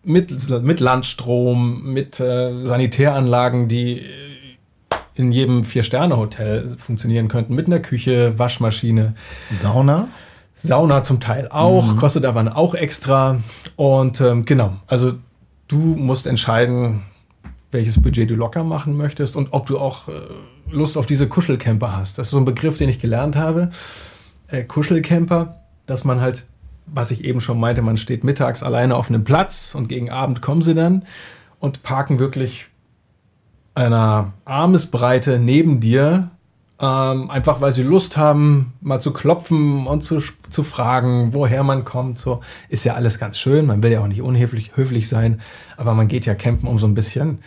[0.04, 4.02] mit, mit Landstrom, mit äh, Sanitäranlagen, die
[5.14, 9.14] in jedem Vier-Sterne-Hotel funktionieren könnten, mit einer Küche, Waschmaschine.
[9.54, 10.08] Sauna?
[10.54, 13.38] Sauna zum Teil auch, kostet aber auch extra.
[13.76, 15.14] Und ähm, genau, also
[15.68, 17.02] du musst entscheiden,
[17.70, 20.12] welches Budget du locker machen möchtest und ob du auch äh,
[20.72, 22.18] Lust auf diese Kuschelcamper hast.
[22.18, 23.70] Das ist so ein Begriff, den ich gelernt habe.
[24.48, 26.44] Äh, Kuschelcamper, dass man halt,
[26.86, 30.42] was ich eben schon meinte, man steht mittags alleine auf einem Platz und gegen Abend
[30.42, 31.04] kommen sie dann
[31.60, 32.66] und parken wirklich
[33.74, 36.30] einer Armesbreite neben dir,
[36.80, 40.20] ähm, einfach weil sie Lust haben, mal zu klopfen und zu,
[40.50, 42.18] zu fragen, woher man kommt.
[42.18, 43.66] So ist ja alles ganz schön.
[43.66, 45.40] Man will ja auch nicht unhöflich höflich sein,
[45.76, 47.38] aber man geht ja campen, um so ein bisschen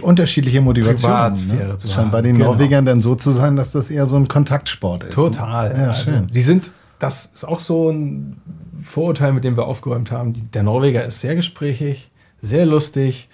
[0.00, 1.48] Unterschiedliche Motivationen.
[1.48, 1.76] Ne?
[1.76, 2.52] zu Scheint bei den Genau.
[2.52, 5.14] Norwegern dann so zu sein, dass das eher so ein Kontaktsport ist.
[5.14, 5.74] Total.
[5.74, 5.82] Ne?
[5.82, 6.28] Ja, also, schön.
[6.30, 8.40] sie sind, das ist auch so ein
[8.82, 10.48] Vorurteil, mit dem wir aufgeräumt haben.
[10.54, 12.10] Der Norweger ist sehr gesprächig,
[12.40, 13.28] sehr lustig,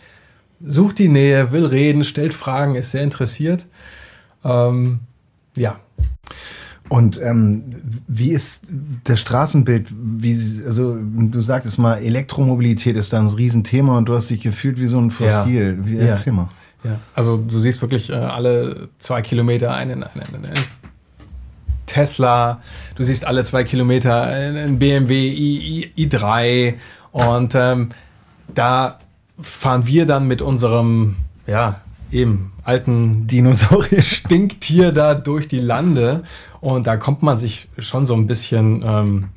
[0.60, 3.66] sucht die Nähe, will reden, stellt Fragen, ist sehr interessiert.
[4.44, 5.00] Ähm,
[5.54, 5.76] ja,
[6.90, 7.62] Und ähm,
[8.08, 8.64] wie ist
[9.04, 9.86] das Straßenbild?
[9.92, 10.32] Wie,
[10.66, 14.86] also du sagtest mal, Elektromobilität ist da ein Riesenthema und du hast dich gefühlt wie
[14.86, 15.78] so ein Fossil.
[15.82, 16.06] Wie, Ja.
[16.06, 16.48] Erzähl mal.
[16.82, 20.52] Ja, also du siehst wirklich äh, alle zwei Kilometer einen, einen, einen
[21.86, 22.60] Tesla,
[22.96, 26.74] du siehst alle zwei Kilometer einen BMW i, I, i3
[27.12, 27.90] und ähm,
[28.52, 28.98] da
[29.40, 31.16] fahren wir dann mit unserem,
[31.46, 34.02] ja, eben alten Dinosaurier.
[34.02, 36.24] Stinktier da durch die Lande
[36.60, 39.28] und da kommt man sich schon so ein bisschen, ähm,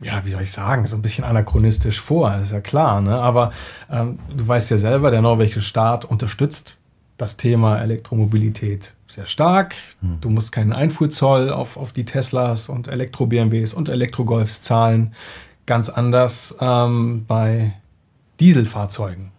[0.00, 3.18] ja, wie soll ich sagen, so ein bisschen anachronistisch vor, ist ja klar, ne?
[3.18, 3.52] aber
[3.90, 6.76] ähm, du weißt ja selber, der norwegische Staat unterstützt
[7.16, 9.74] das Thema Elektromobilität sehr stark.
[10.20, 15.14] Du musst keinen Einfuhrzoll auf, auf die Teslas und Elektro-BMWs und Elektro-Golfs zahlen.
[15.66, 17.72] Ganz anders ähm, bei
[18.38, 19.32] Dieselfahrzeugen.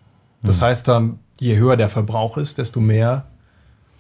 [0.43, 3.25] Das heißt, ähm, je höher der Verbrauch ist, desto mehr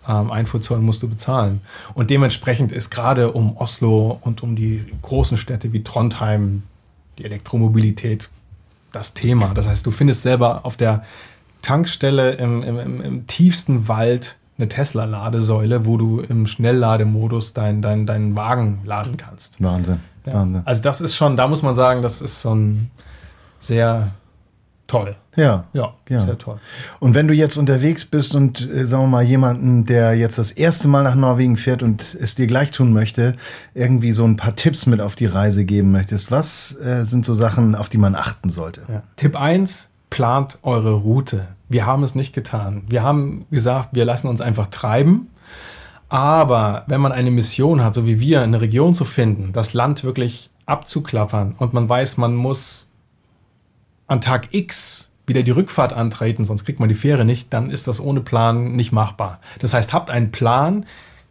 [0.09, 1.61] ähm, Einfuhrzoll musst du bezahlen.
[1.93, 6.63] Und dementsprechend ist gerade um Oslo und um die großen Städte wie Trondheim
[7.17, 8.29] die Elektromobilität
[8.91, 9.53] das Thema.
[9.53, 11.03] Das heißt, du findest selber auf der
[11.61, 18.35] Tankstelle im, im, im, tiefsten Wald eine Tesla-Ladesäule, wo du im Schnelllademodus deinen dein, dein
[18.35, 19.61] Wagen laden kannst.
[19.61, 19.99] Wahnsinn.
[20.25, 20.33] Ja.
[20.33, 20.61] Wahnsinn.
[20.65, 22.89] Also das ist schon, da muss man sagen, das ist schon
[23.59, 24.11] sehr
[24.89, 25.15] toll.
[25.37, 25.63] Ja.
[25.71, 26.23] Ja, Ja.
[26.23, 26.59] sehr toll.
[26.99, 30.51] Und wenn du jetzt unterwegs bist und, äh, sagen wir mal, jemanden, der jetzt das
[30.51, 33.33] erste Mal nach Norwegen fährt und es dir gleich tun möchte,
[33.73, 37.33] irgendwie so ein paar Tipps mit auf die Reise geben möchtest, was äh, sind so
[37.33, 38.81] Sachen, auf die man achten sollte?
[38.89, 39.03] Ja.
[39.15, 41.47] Tipp 1, plant eure Route.
[41.69, 42.81] Wir haben es nicht getan.
[42.89, 45.27] Wir haben gesagt, wir lassen uns einfach treiben.
[46.09, 50.03] Aber wenn man eine Mission hat, so wie wir, eine Region zu finden, das Land
[50.03, 52.87] wirklich abzuklappern und man weiß, man muss
[54.09, 57.87] an Tag X wieder die Rückfahrt antreten, sonst kriegt man die Fähre nicht, dann ist
[57.87, 59.39] das ohne Plan nicht machbar.
[59.59, 60.85] Das heißt, habt einen Plan,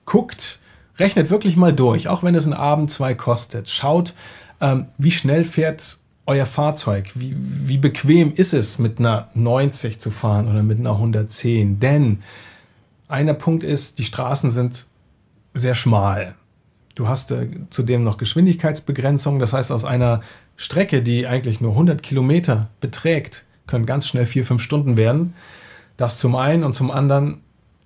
[0.04, 0.60] guckt,
[0.98, 3.68] rechnet wirklich mal durch, auch wenn es einen Abend zwei kostet.
[3.68, 4.14] Schaut,
[4.60, 10.10] ähm, wie schnell fährt euer Fahrzeug, wie, wie bequem ist es, mit einer 90 zu
[10.10, 11.80] fahren oder mit einer 110.
[11.80, 12.22] Denn
[13.08, 14.86] einer Punkt ist, die Straßen sind
[15.54, 16.34] sehr schmal.
[16.94, 19.38] Du hast äh, zudem noch Geschwindigkeitsbegrenzung.
[19.38, 20.20] Das heißt, aus einer
[20.58, 25.34] Strecke, die eigentlich nur 100 Kilometer beträgt, können ganz schnell vier, fünf Stunden werden.
[25.96, 27.40] Das zum einen und zum anderen,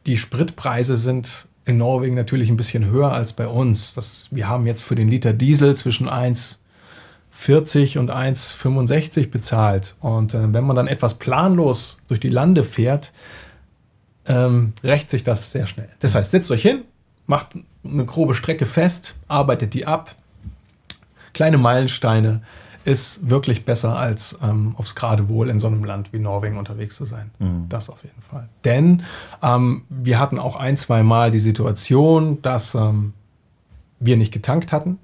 [0.06, 3.92] die Spritpreise sind in Norwegen natürlich ein bisschen höher als bei uns.
[3.92, 9.94] Das, wir haben jetzt für den Liter Diesel zwischen 1,40 und 1,65 bezahlt.
[10.00, 13.12] Und äh, wenn man dann etwas planlos durch die Lande fährt,
[14.26, 15.90] ähm, rächt sich das sehr schnell.
[16.00, 16.82] Das heißt, setzt euch hin,
[17.26, 17.48] macht
[17.84, 20.14] eine grobe Strecke fest, arbeitet die ab.
[21.34, 22.40] Kleine Meilensteine
[22.84, 27.04] ist wirklich besser, als ähm, aufs Geradewohl in so einem Land wie Norwegen unterwegs zu
[27.04, 27.30] sein.
[27.68, 28.48] Das auf jeden Fall.
[28.64, 29.02] Denn
[29.42, 33.12] ähm, wir hatten auch ein, zwei Mal die Situation, dass ähm,
[34.00, 34.98] wir nicht getankt hatten,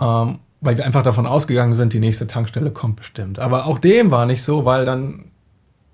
[0.00, 3.38] ähm, weil wir einfach davon ausgegangen sind, die nächste Tankstelle kommt bestimmt.
[3.38, 5.26] Aber auch dem war nicht so, weil dann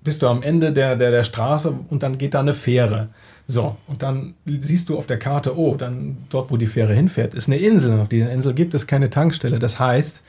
[0.03, 3.09] bist du am Ende der, der, der Straße und dann geht da eine Fähre.
[3.47, 7.33] So, und dann siehst du auf der Karte, oh, dann dort, wo die Fähre hinfährt,
[7.33, 7.93] ist eine Insel.
[7.93, 9.57] Und auf dieser Insel gibt es keine Tankstelle.
[9.57, 10.21] Das heißt,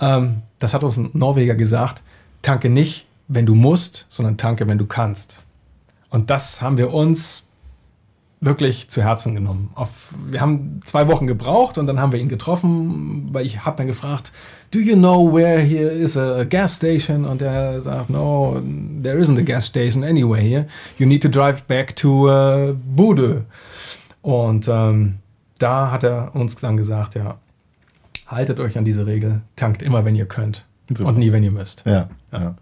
[0.00, 2.02] ähm, das hat uns ein Norweger gesagt,
[2.42, 5.42] tanke nicht, wenn du musst, sondern tanke, wenn du kannst.
[6.10, 7.46] Und das haben wir uns
[8.40, 9.70] wirklich zu Herzen genommen.
[9.74, 13.76] Auf, wir haben zwei Wochen gebraucht und dann haben wir ihn getroffen, weil ich habe
[13.76, 14.32] dann gefragt,
[14.70, 17.24] do you know where here is a gas station?
[17.24, 18.62] Und er sagt, no,
[19.02, 20.66] there isn't a gas station anywhere here.
[20.98, 23.44] You need to drive back to uh, Bude.
[24.22, 25.16] Und ähm,
[25.58, 27.38] da hat er uns dann gesagt, ja,
[28.28, 31.10] haltet euch an diese Regel, tankt immer, wenn ihr könnt Super.
[31.10, 31.82] und nie, wenn ihr müsst.
[31.84, 32.54] Ja, ja.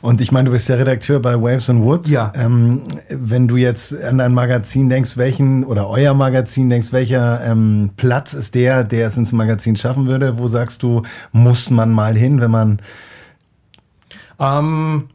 [0.00, 2.10] Und ich meine, du bist der Redakteur bei Waves and Woods.
[2.10, 2.32] Ja.
[2.34, 7.90] Ähm, wenn du jetzt an dein Magazin denkst, welchen oder euer Magazin denkst, welcher ähm,
[7.96, 10.38] Platz ist der, der es ins Magazin schaffen würde?
[10.38, 11.02] Wo sagst du,
[11.32, 12.82] muss man mal hin, wenn man
[14.38, 15.08] Ähm,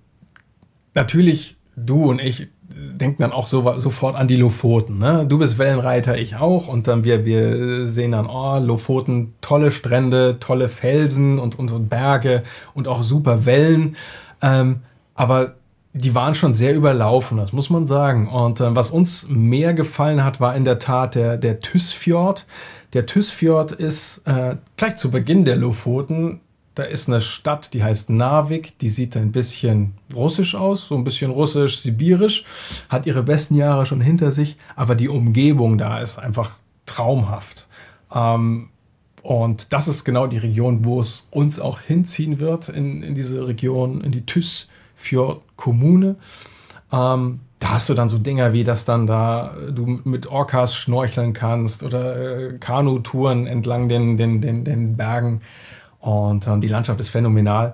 [0.95, 4.97] natürlich, du und ich denken dann auch so, sofort an die Lofoten.
[4.97, 5.25] Ne?
[5.27, 6.67] Du bist Wellenreiter, ich auch.
[6.67, 11.89] Und dann wir, wir sehen dann, oh, Lofoten, tolle Strände, tolle Felsen und, und, und
[11.89, 13.95] Berge und auch super Wellen.
[14.41, 14.81] Ähm,
[15.15, 15.55] aber
[15.93, 18.27] die waren schon sehr überlaufen, das muss man sagen.
[18.29, 22.45] Und äh, was uns mehr gefallen hat, war in der Tat der, der Tysfjord.
[22.93, 26.41] Der Tysfjord ist äh, gleich zu Beginn der Lofoten
[26.77, 31.03] da ist eine Stadt, die heißt Narvik, die sieht ein bisschen russisch aus, so ein
[31.03, 32.43] bisschen russisch-sibirisch,
[32.87, 36.51] hat ihre besten Jahre schon hinter sich, aber die Umgebung da ist einfach
[36.85, 37.65] traumhaft.
[38.13, 38.69] Ähm,
[39.23, 43.47] und das ist genau die Region, wo es uns auch hinziehen wird, in, in diese
[43.47, 46.15] Region, in die Tysfjord-Kommune.
[46.93, 51.33] Ähm, da hast du dann so Dinger wie, dass dann da du mit Orcas schnorcheln
[51.33, 55.41] kannst oder äh, Kanutouren entlang den, den, den, den Bergen.
[56.07, 57.73] Und ähm, die Landschaft ist phänomenal.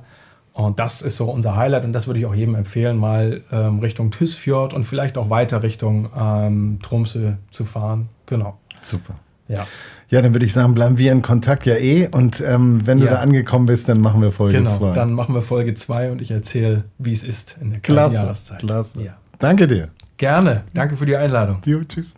[0.54, 1.84] Und das ist so unser Highlight.
[1.86, 5.62] Und das würde ich auch jedem empfehlen, mal ähm, Richtung Tysfjord und vielleicht auch weiter
[5.62, 8.10] Richtung ähm, Tromsø zu fahren.
[8.26, 8.58] Genau.
[8.82, 9.16] Super.
[9.48, 9.68] Ja.
[10.10, 12.08] Ja, dann würde ich sagen, bleiben wir in Kontakt ja eh.
[12.08, 13.14] Und ähm, wenn du Ja.
[13.14, 14.78] da angekommen bist, dann machen wir Folge Genau.
[14.78, 14.94] 2.
[14.94, 18.16] Dann machen wir Folge 2 und ich erzähle, wie es ist in der kalten Klasse,
[18.16, 18.60] Jahreszeit.
[18.60, 19.02] klasse.
[19.04, 19.18] Ja.
[19.40, 19.90] Danke dir.
[20.18, 20.64] Gerne.
[20.74, 21.58] Danke für die Einladung.
[21.66, 22.16] Jo, tschüss.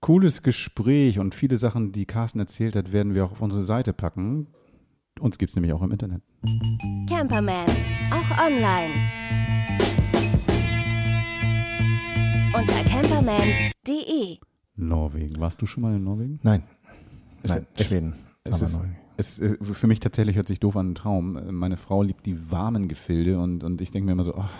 [0.00, 3.92] Cooles Gespräch und viele Sachen, die Carsten erzählt hat, werden wir auch auf unsere Seite
[3.92, 4.46] packen.
[5.18, 6.22] Uns gibt es nämlich auch im Internet.
[7.08, 7.66] Camperman,
[8.10, 8.94] auch online.
[12.56, 14.38] Unter camperman.de.
[14.76, 15.38] Norwegen.
[15.40, 16.38] Warst du schon mal in Norwegen?
[16.42, 16.62] Nein.
[17.42, 18.14] Es Nein, ist- Schweden.
[18.44, 18.80] Es ist,
[19.18, 21.38] es ist, für mich tatsächlich hört sich doof an, ein Traum.
[21.50, 24.50] Meine Frau liebt die warmen Gefilde und, und ich denke mir immer so, ach,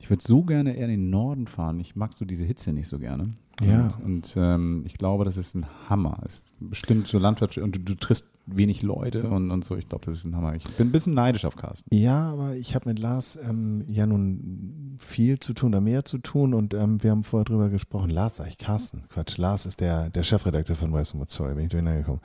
[0.00, 1.78] ich würde so gerne eher in den Norden fahren.
[1.80, 3.34] Ich mag so diese Hitze nicht so gerne.
[3.60, 3.94] Ja.
[3.98, 6.20] Und, und ähm, ich glaube, das ist ein Hammer.
[6.26, 9.76] Ist bestimmt so Landwirtschaft und du, du triffst wenig Leute und, und so.
[9.76, 10.54] Ich glaube, das ist ein Hammer.
[10.54, 11.92] Ich bin ein bisschen neidisch auf Carsten.
[11.94, 16.18] Ja, aber ich habe mit Lars ähm, ja nun viel zu tun, oder mehr zu
[16.18, 18.10] tun und ähm, wir haben vorher drüber gesprochen.
[18.10, 19.04] Lars, sag ich Carsten.
[19.08, 22.20] Quatsch, Lars ist der, der Chefredakteur von West Sorry, bin ich durcheinander gekommen.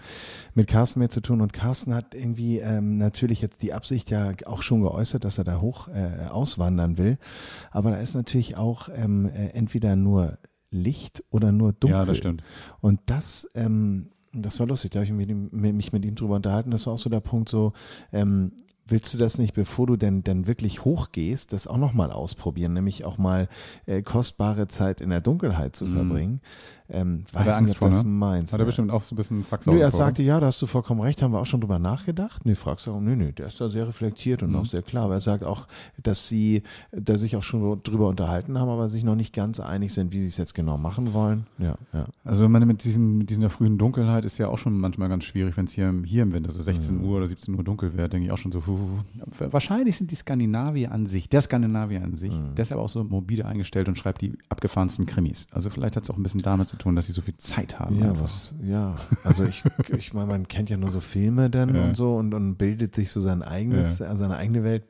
[0.53, 4.31] Mit Carsten mehr zu tun und Carsten hat irgendwie ähm, natürlich jetzt die Absicht ja
[4.45, 7.17] auch schon geäußert, dass er da hoch äh, auswandern will.
[7.71, 10.37] Aber da ist natürlich auch ähm, äh, entweder nur
[10.71, 11.99] Licht oder nur dunkel.
[11.99, 12.43] Ja, das stimmt.
[12.79, 16.15] Und das, ähm, das war lustig, da habe ich mich mit, ihm, mich mit ihm
[16.15, 16.71] drüber unterhalten.
[16.71, 17.73] Das war auch so der Punkt so,
[18.11, 18.53] ähm,
[18.87, 23.05] willst du das nicht, bevor du denn, denn wirklich hochgehst, das auch nochmal ausprobieren, nämlich
[23.05, 23.47] auch mal
[23.85, 26.41] äh, kostbare Zeit in der Dunkelheit zu Mhm.
[26.93, 28.03] Ähm, Hat er weiß Angst nicht, vor, ne?
[28.03, 28.65] meins Hat er wäre.
[28.67, 30.99] bestimmt auch so ein bisschen Flachsaugen Nö, er vor, sagte, ja, da hast du vollkommen
[30.99, 32.45] recht, haben wir auch schon drüber nachgedacht.
[32.45, 34.55] Nee, fragst du, nö, nö, der ist da sehr reflektiert und Mhm.
[34.57, 35.05] auch sehr klar.
[35.05, 35.67] Aber er sagt auch,
[36.03, 39.93] dass sie da sich auch schon drüber unterhalten haben, aber sich noch nicht ganz einig
[39.93, 41.47] sind, wie sie es jetzt genau machen wollen.
[41.59, 42.05] Ja, ja.
[42.25, 45.23] Also ich meine, mit, diesen, mit dieser frühen Dunkelheit ist ja auch schon manchmal ganz
[45.23, 47.05] schwierig, wenn es hier, im- hier im Winter so 16 Mhm.
[47.05, 48.65] Uhr oder 17 Uhr dunkel wäre, denke ich auch schon so.
[48.67, 48.87] Hu, hu,
[49.39, 49.45] hu.
[49.51, 52.55] Wahrscheinlich sind die Skandinavier an sich, der Skandinavier an sich, Mhm.
[52.55, 55.47] der ist aber auch so mobile eingestellt und schreibt die abgefahrensten Krimis.
[55.51, 57.79] Also vielleicht hat es auch ein bisschen damit zu tun, dass sie so viel Zeit
[57.79, 57.99] haben.
[57.99, 58.23] Ja, einfach.
[58.23, 58.95] was, ja.
[59.23, 59.63] Also ich,
[59.97, 61.83] ich meine, man kennt ja nur so Filme dann Ja.
[61.83, 64.83] und so und, und bildet sich so sein eigenes, äh, seine eigene Welt.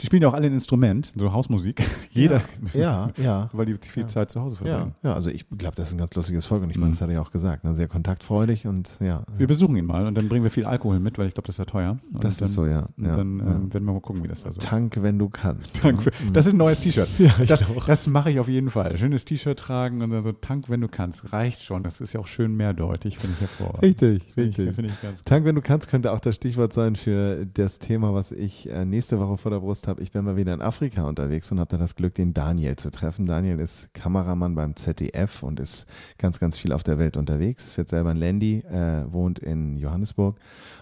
[0.00, 1.82] Die spielen ja auch alle ein Instrument, so Hausmusik.
[2.10, 2.40] Jeder.
[2.74, 3.50] Ja, ja.
[3.52, 4.06] Weil die viel Ja.
[4.08, 4.94] Zeit zu Hause Ja, verbringen.
[5.02, 6.92] ja, also ich glaube, das ist ein ganz lustiges Volk und ich meine, Mhm.
[6.92, 7.74] das hat er ja auch gesagt, ne?
[7.74, 9.24] sehr kontaktfreudig und ja.
[9.36, 11.54] Wir besuchen ihn mal und dann bringen wir viel Alkohol mit, weil ich glaube, das
[11.54, 11.98] ist ja teuer.
[12.12, 12.86] Und Das dann, ist so, ja.
[12.98, 13.44] Ja, dann ja.
[13.46, 14.66] ähm, werden wir mal gucken, wie das da so ist.
[14.66, 15.76] Tank, wenn du kannst.
[15.82, 16.32] Tank, Mhm.
[16.32, 17.08] das ist ein neues T-Shirt.
[17.18, 17.86] Ja, ich das, auch.
[17.86, 18.96] das mache ich auf jeden Fall.
[18.98, 21.32] Schönes T-Shirt tragen und dann so Tank, wenn du kannst.
[21.32, 21.82] Reicht schon.
[21.82, 23.82] Das ist ja auch schön mehrdeutig, finde ich hervorragend.
[23.82, 24.74] Richtig, richtig.
[24.74, 25.26] Finde ich ganz gut.
[25.26, 28.84] Tank, wenn du kannst, könnte auch das Stichwort sein für das Thema, was ich äh,
[28.84, 30.02] nächste Woche vor der Brust habe.
[30.02, 32.90] Ich bin mal wieder in Afrika unterwegs und habe da das Glück, den Daniel zu
[32.90, 33.26] treffen.
[33.26, 35.86] Daniel ist Kameramann beim ZDF und ist
[36.18, 37.72] ganz, ganz viel auf der Welt unterwegs.
[37.72, 40.38] Fährt selber ein Landy, äh, wohnt in Johannesburg.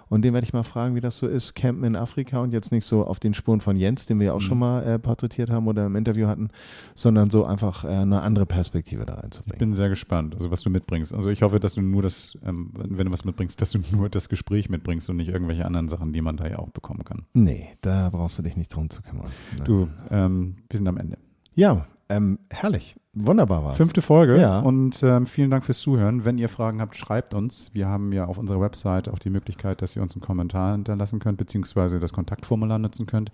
[0.09, 2.71] Und den werde ich mal fragen, wie das so ist, Campen in Afrika und jetzt
[2.71, 4.45] nicht so auf den Spuren von Jens, den wir ja auch Mhm.
[4.45, 6.51] schon mal äh, porträtiert haben oder im Interview hatten,
[6.95, 9.59] sondern so einfach äh, eine andere Perspektive da Ich reinzubringen.
[9.59, 11.13] bin sehr gespannt, also was du mitbringst.
[11.15, 14.09] Also ich hoffe, dass du nur das, ähm, wenn du was mitbringst, dass du nur
[14.09, 17.25] das Gespräch mitbringst und nicht irgendwelche anderen Sachen, die man da ja auch bekommen kann.
[17.33, 19.31] Nee, da brauchst du dich nicht drum zu kümmern.
[19.57, 19.65] Nein.
[19.65, 21.19] Du, ähm, wir sind am Ende.
[21.55, 22.97] Ja, ähm, herrlich.
[23.15, 23.77] Wunderbar war's.
[23.77, 24.41] Fünfte Folge.
[24.41, 24.61] Ja.
[24.61, 26.25] Und ähm, vielen Dank fürs Zuhören.
[26.25, 27.71] Wenn ihr Fragen habt, schreibt uns.
[27.73, 31.19] Wir haben ja auf unserer Website auch die Möglichkeit, dass ihr uns einen Kommentar hinterlassen
[31.21, 33.31] könnt, beziehungsweise das Kontaktformular nutzen könnt.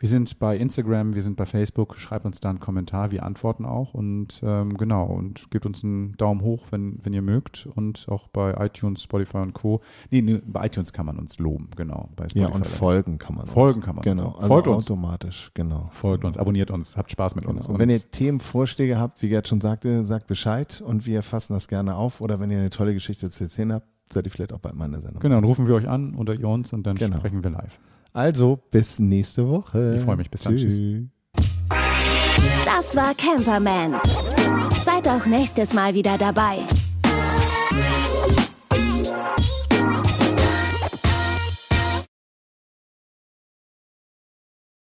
[0.00, 1.96] Wir sind bei Instagram, wir sind bei Facebook.
[1.98, 3.10] Schreibt uns da einen Kommentar.
[3.10, 3.94] Wir antworten auch.
[3.94, 7.66] Und ähm, genau, und gebt uns einen Daumen hoch, wenn, wenn ihr mögt.
[7.74, 9.80] Und auch bei iTunes, Spotify und Co.
[10.10, 12.10] Nee, nee bei iTunes kann man uns loben, genau.
[12.34, 13.52] Ja, und folgen kann man uns.
[13.52, 14.36] Folgen kann man uns Genau, auch.
[14.36, 14.84] also Folgt uns.
[14.90, 15.88] automatisch, genau.
[15.90, 17.54] Folgt uns, abonniert uns, habt Spaß mit Genau.
[17.54, 17.68] uns.
[17.68, 21.66] Und wenn ihr Themenvorschläge habt, wie Gerd schon sagte, sagt Bescheid und wir fassen das
[21.66, 22.20] gerne auf.
[22.20, 24.86] Oder wenn ihr eine tolle Geschichte zu erzählen habt, seid ihr vielleicht auch bald mal
[24.86, 25.20] in der Sendung.
[25.20, 27.16] Genau, dann rufen wir euch an oder ihr uns und dann Genau.
[27.16, 27.78] sprechen wir live.
[28.18, 29.94] Also, bis nächste Woche.
[29.96, 30.28] Ich freue mich.
[30.28, 30.56] Bis dann.
[30.56, 30.80] Tschüss.
[32.64, 33.94] Das war Camperman.
[34.84, 36.58] Seid auch nächstes Mal wieder dabei.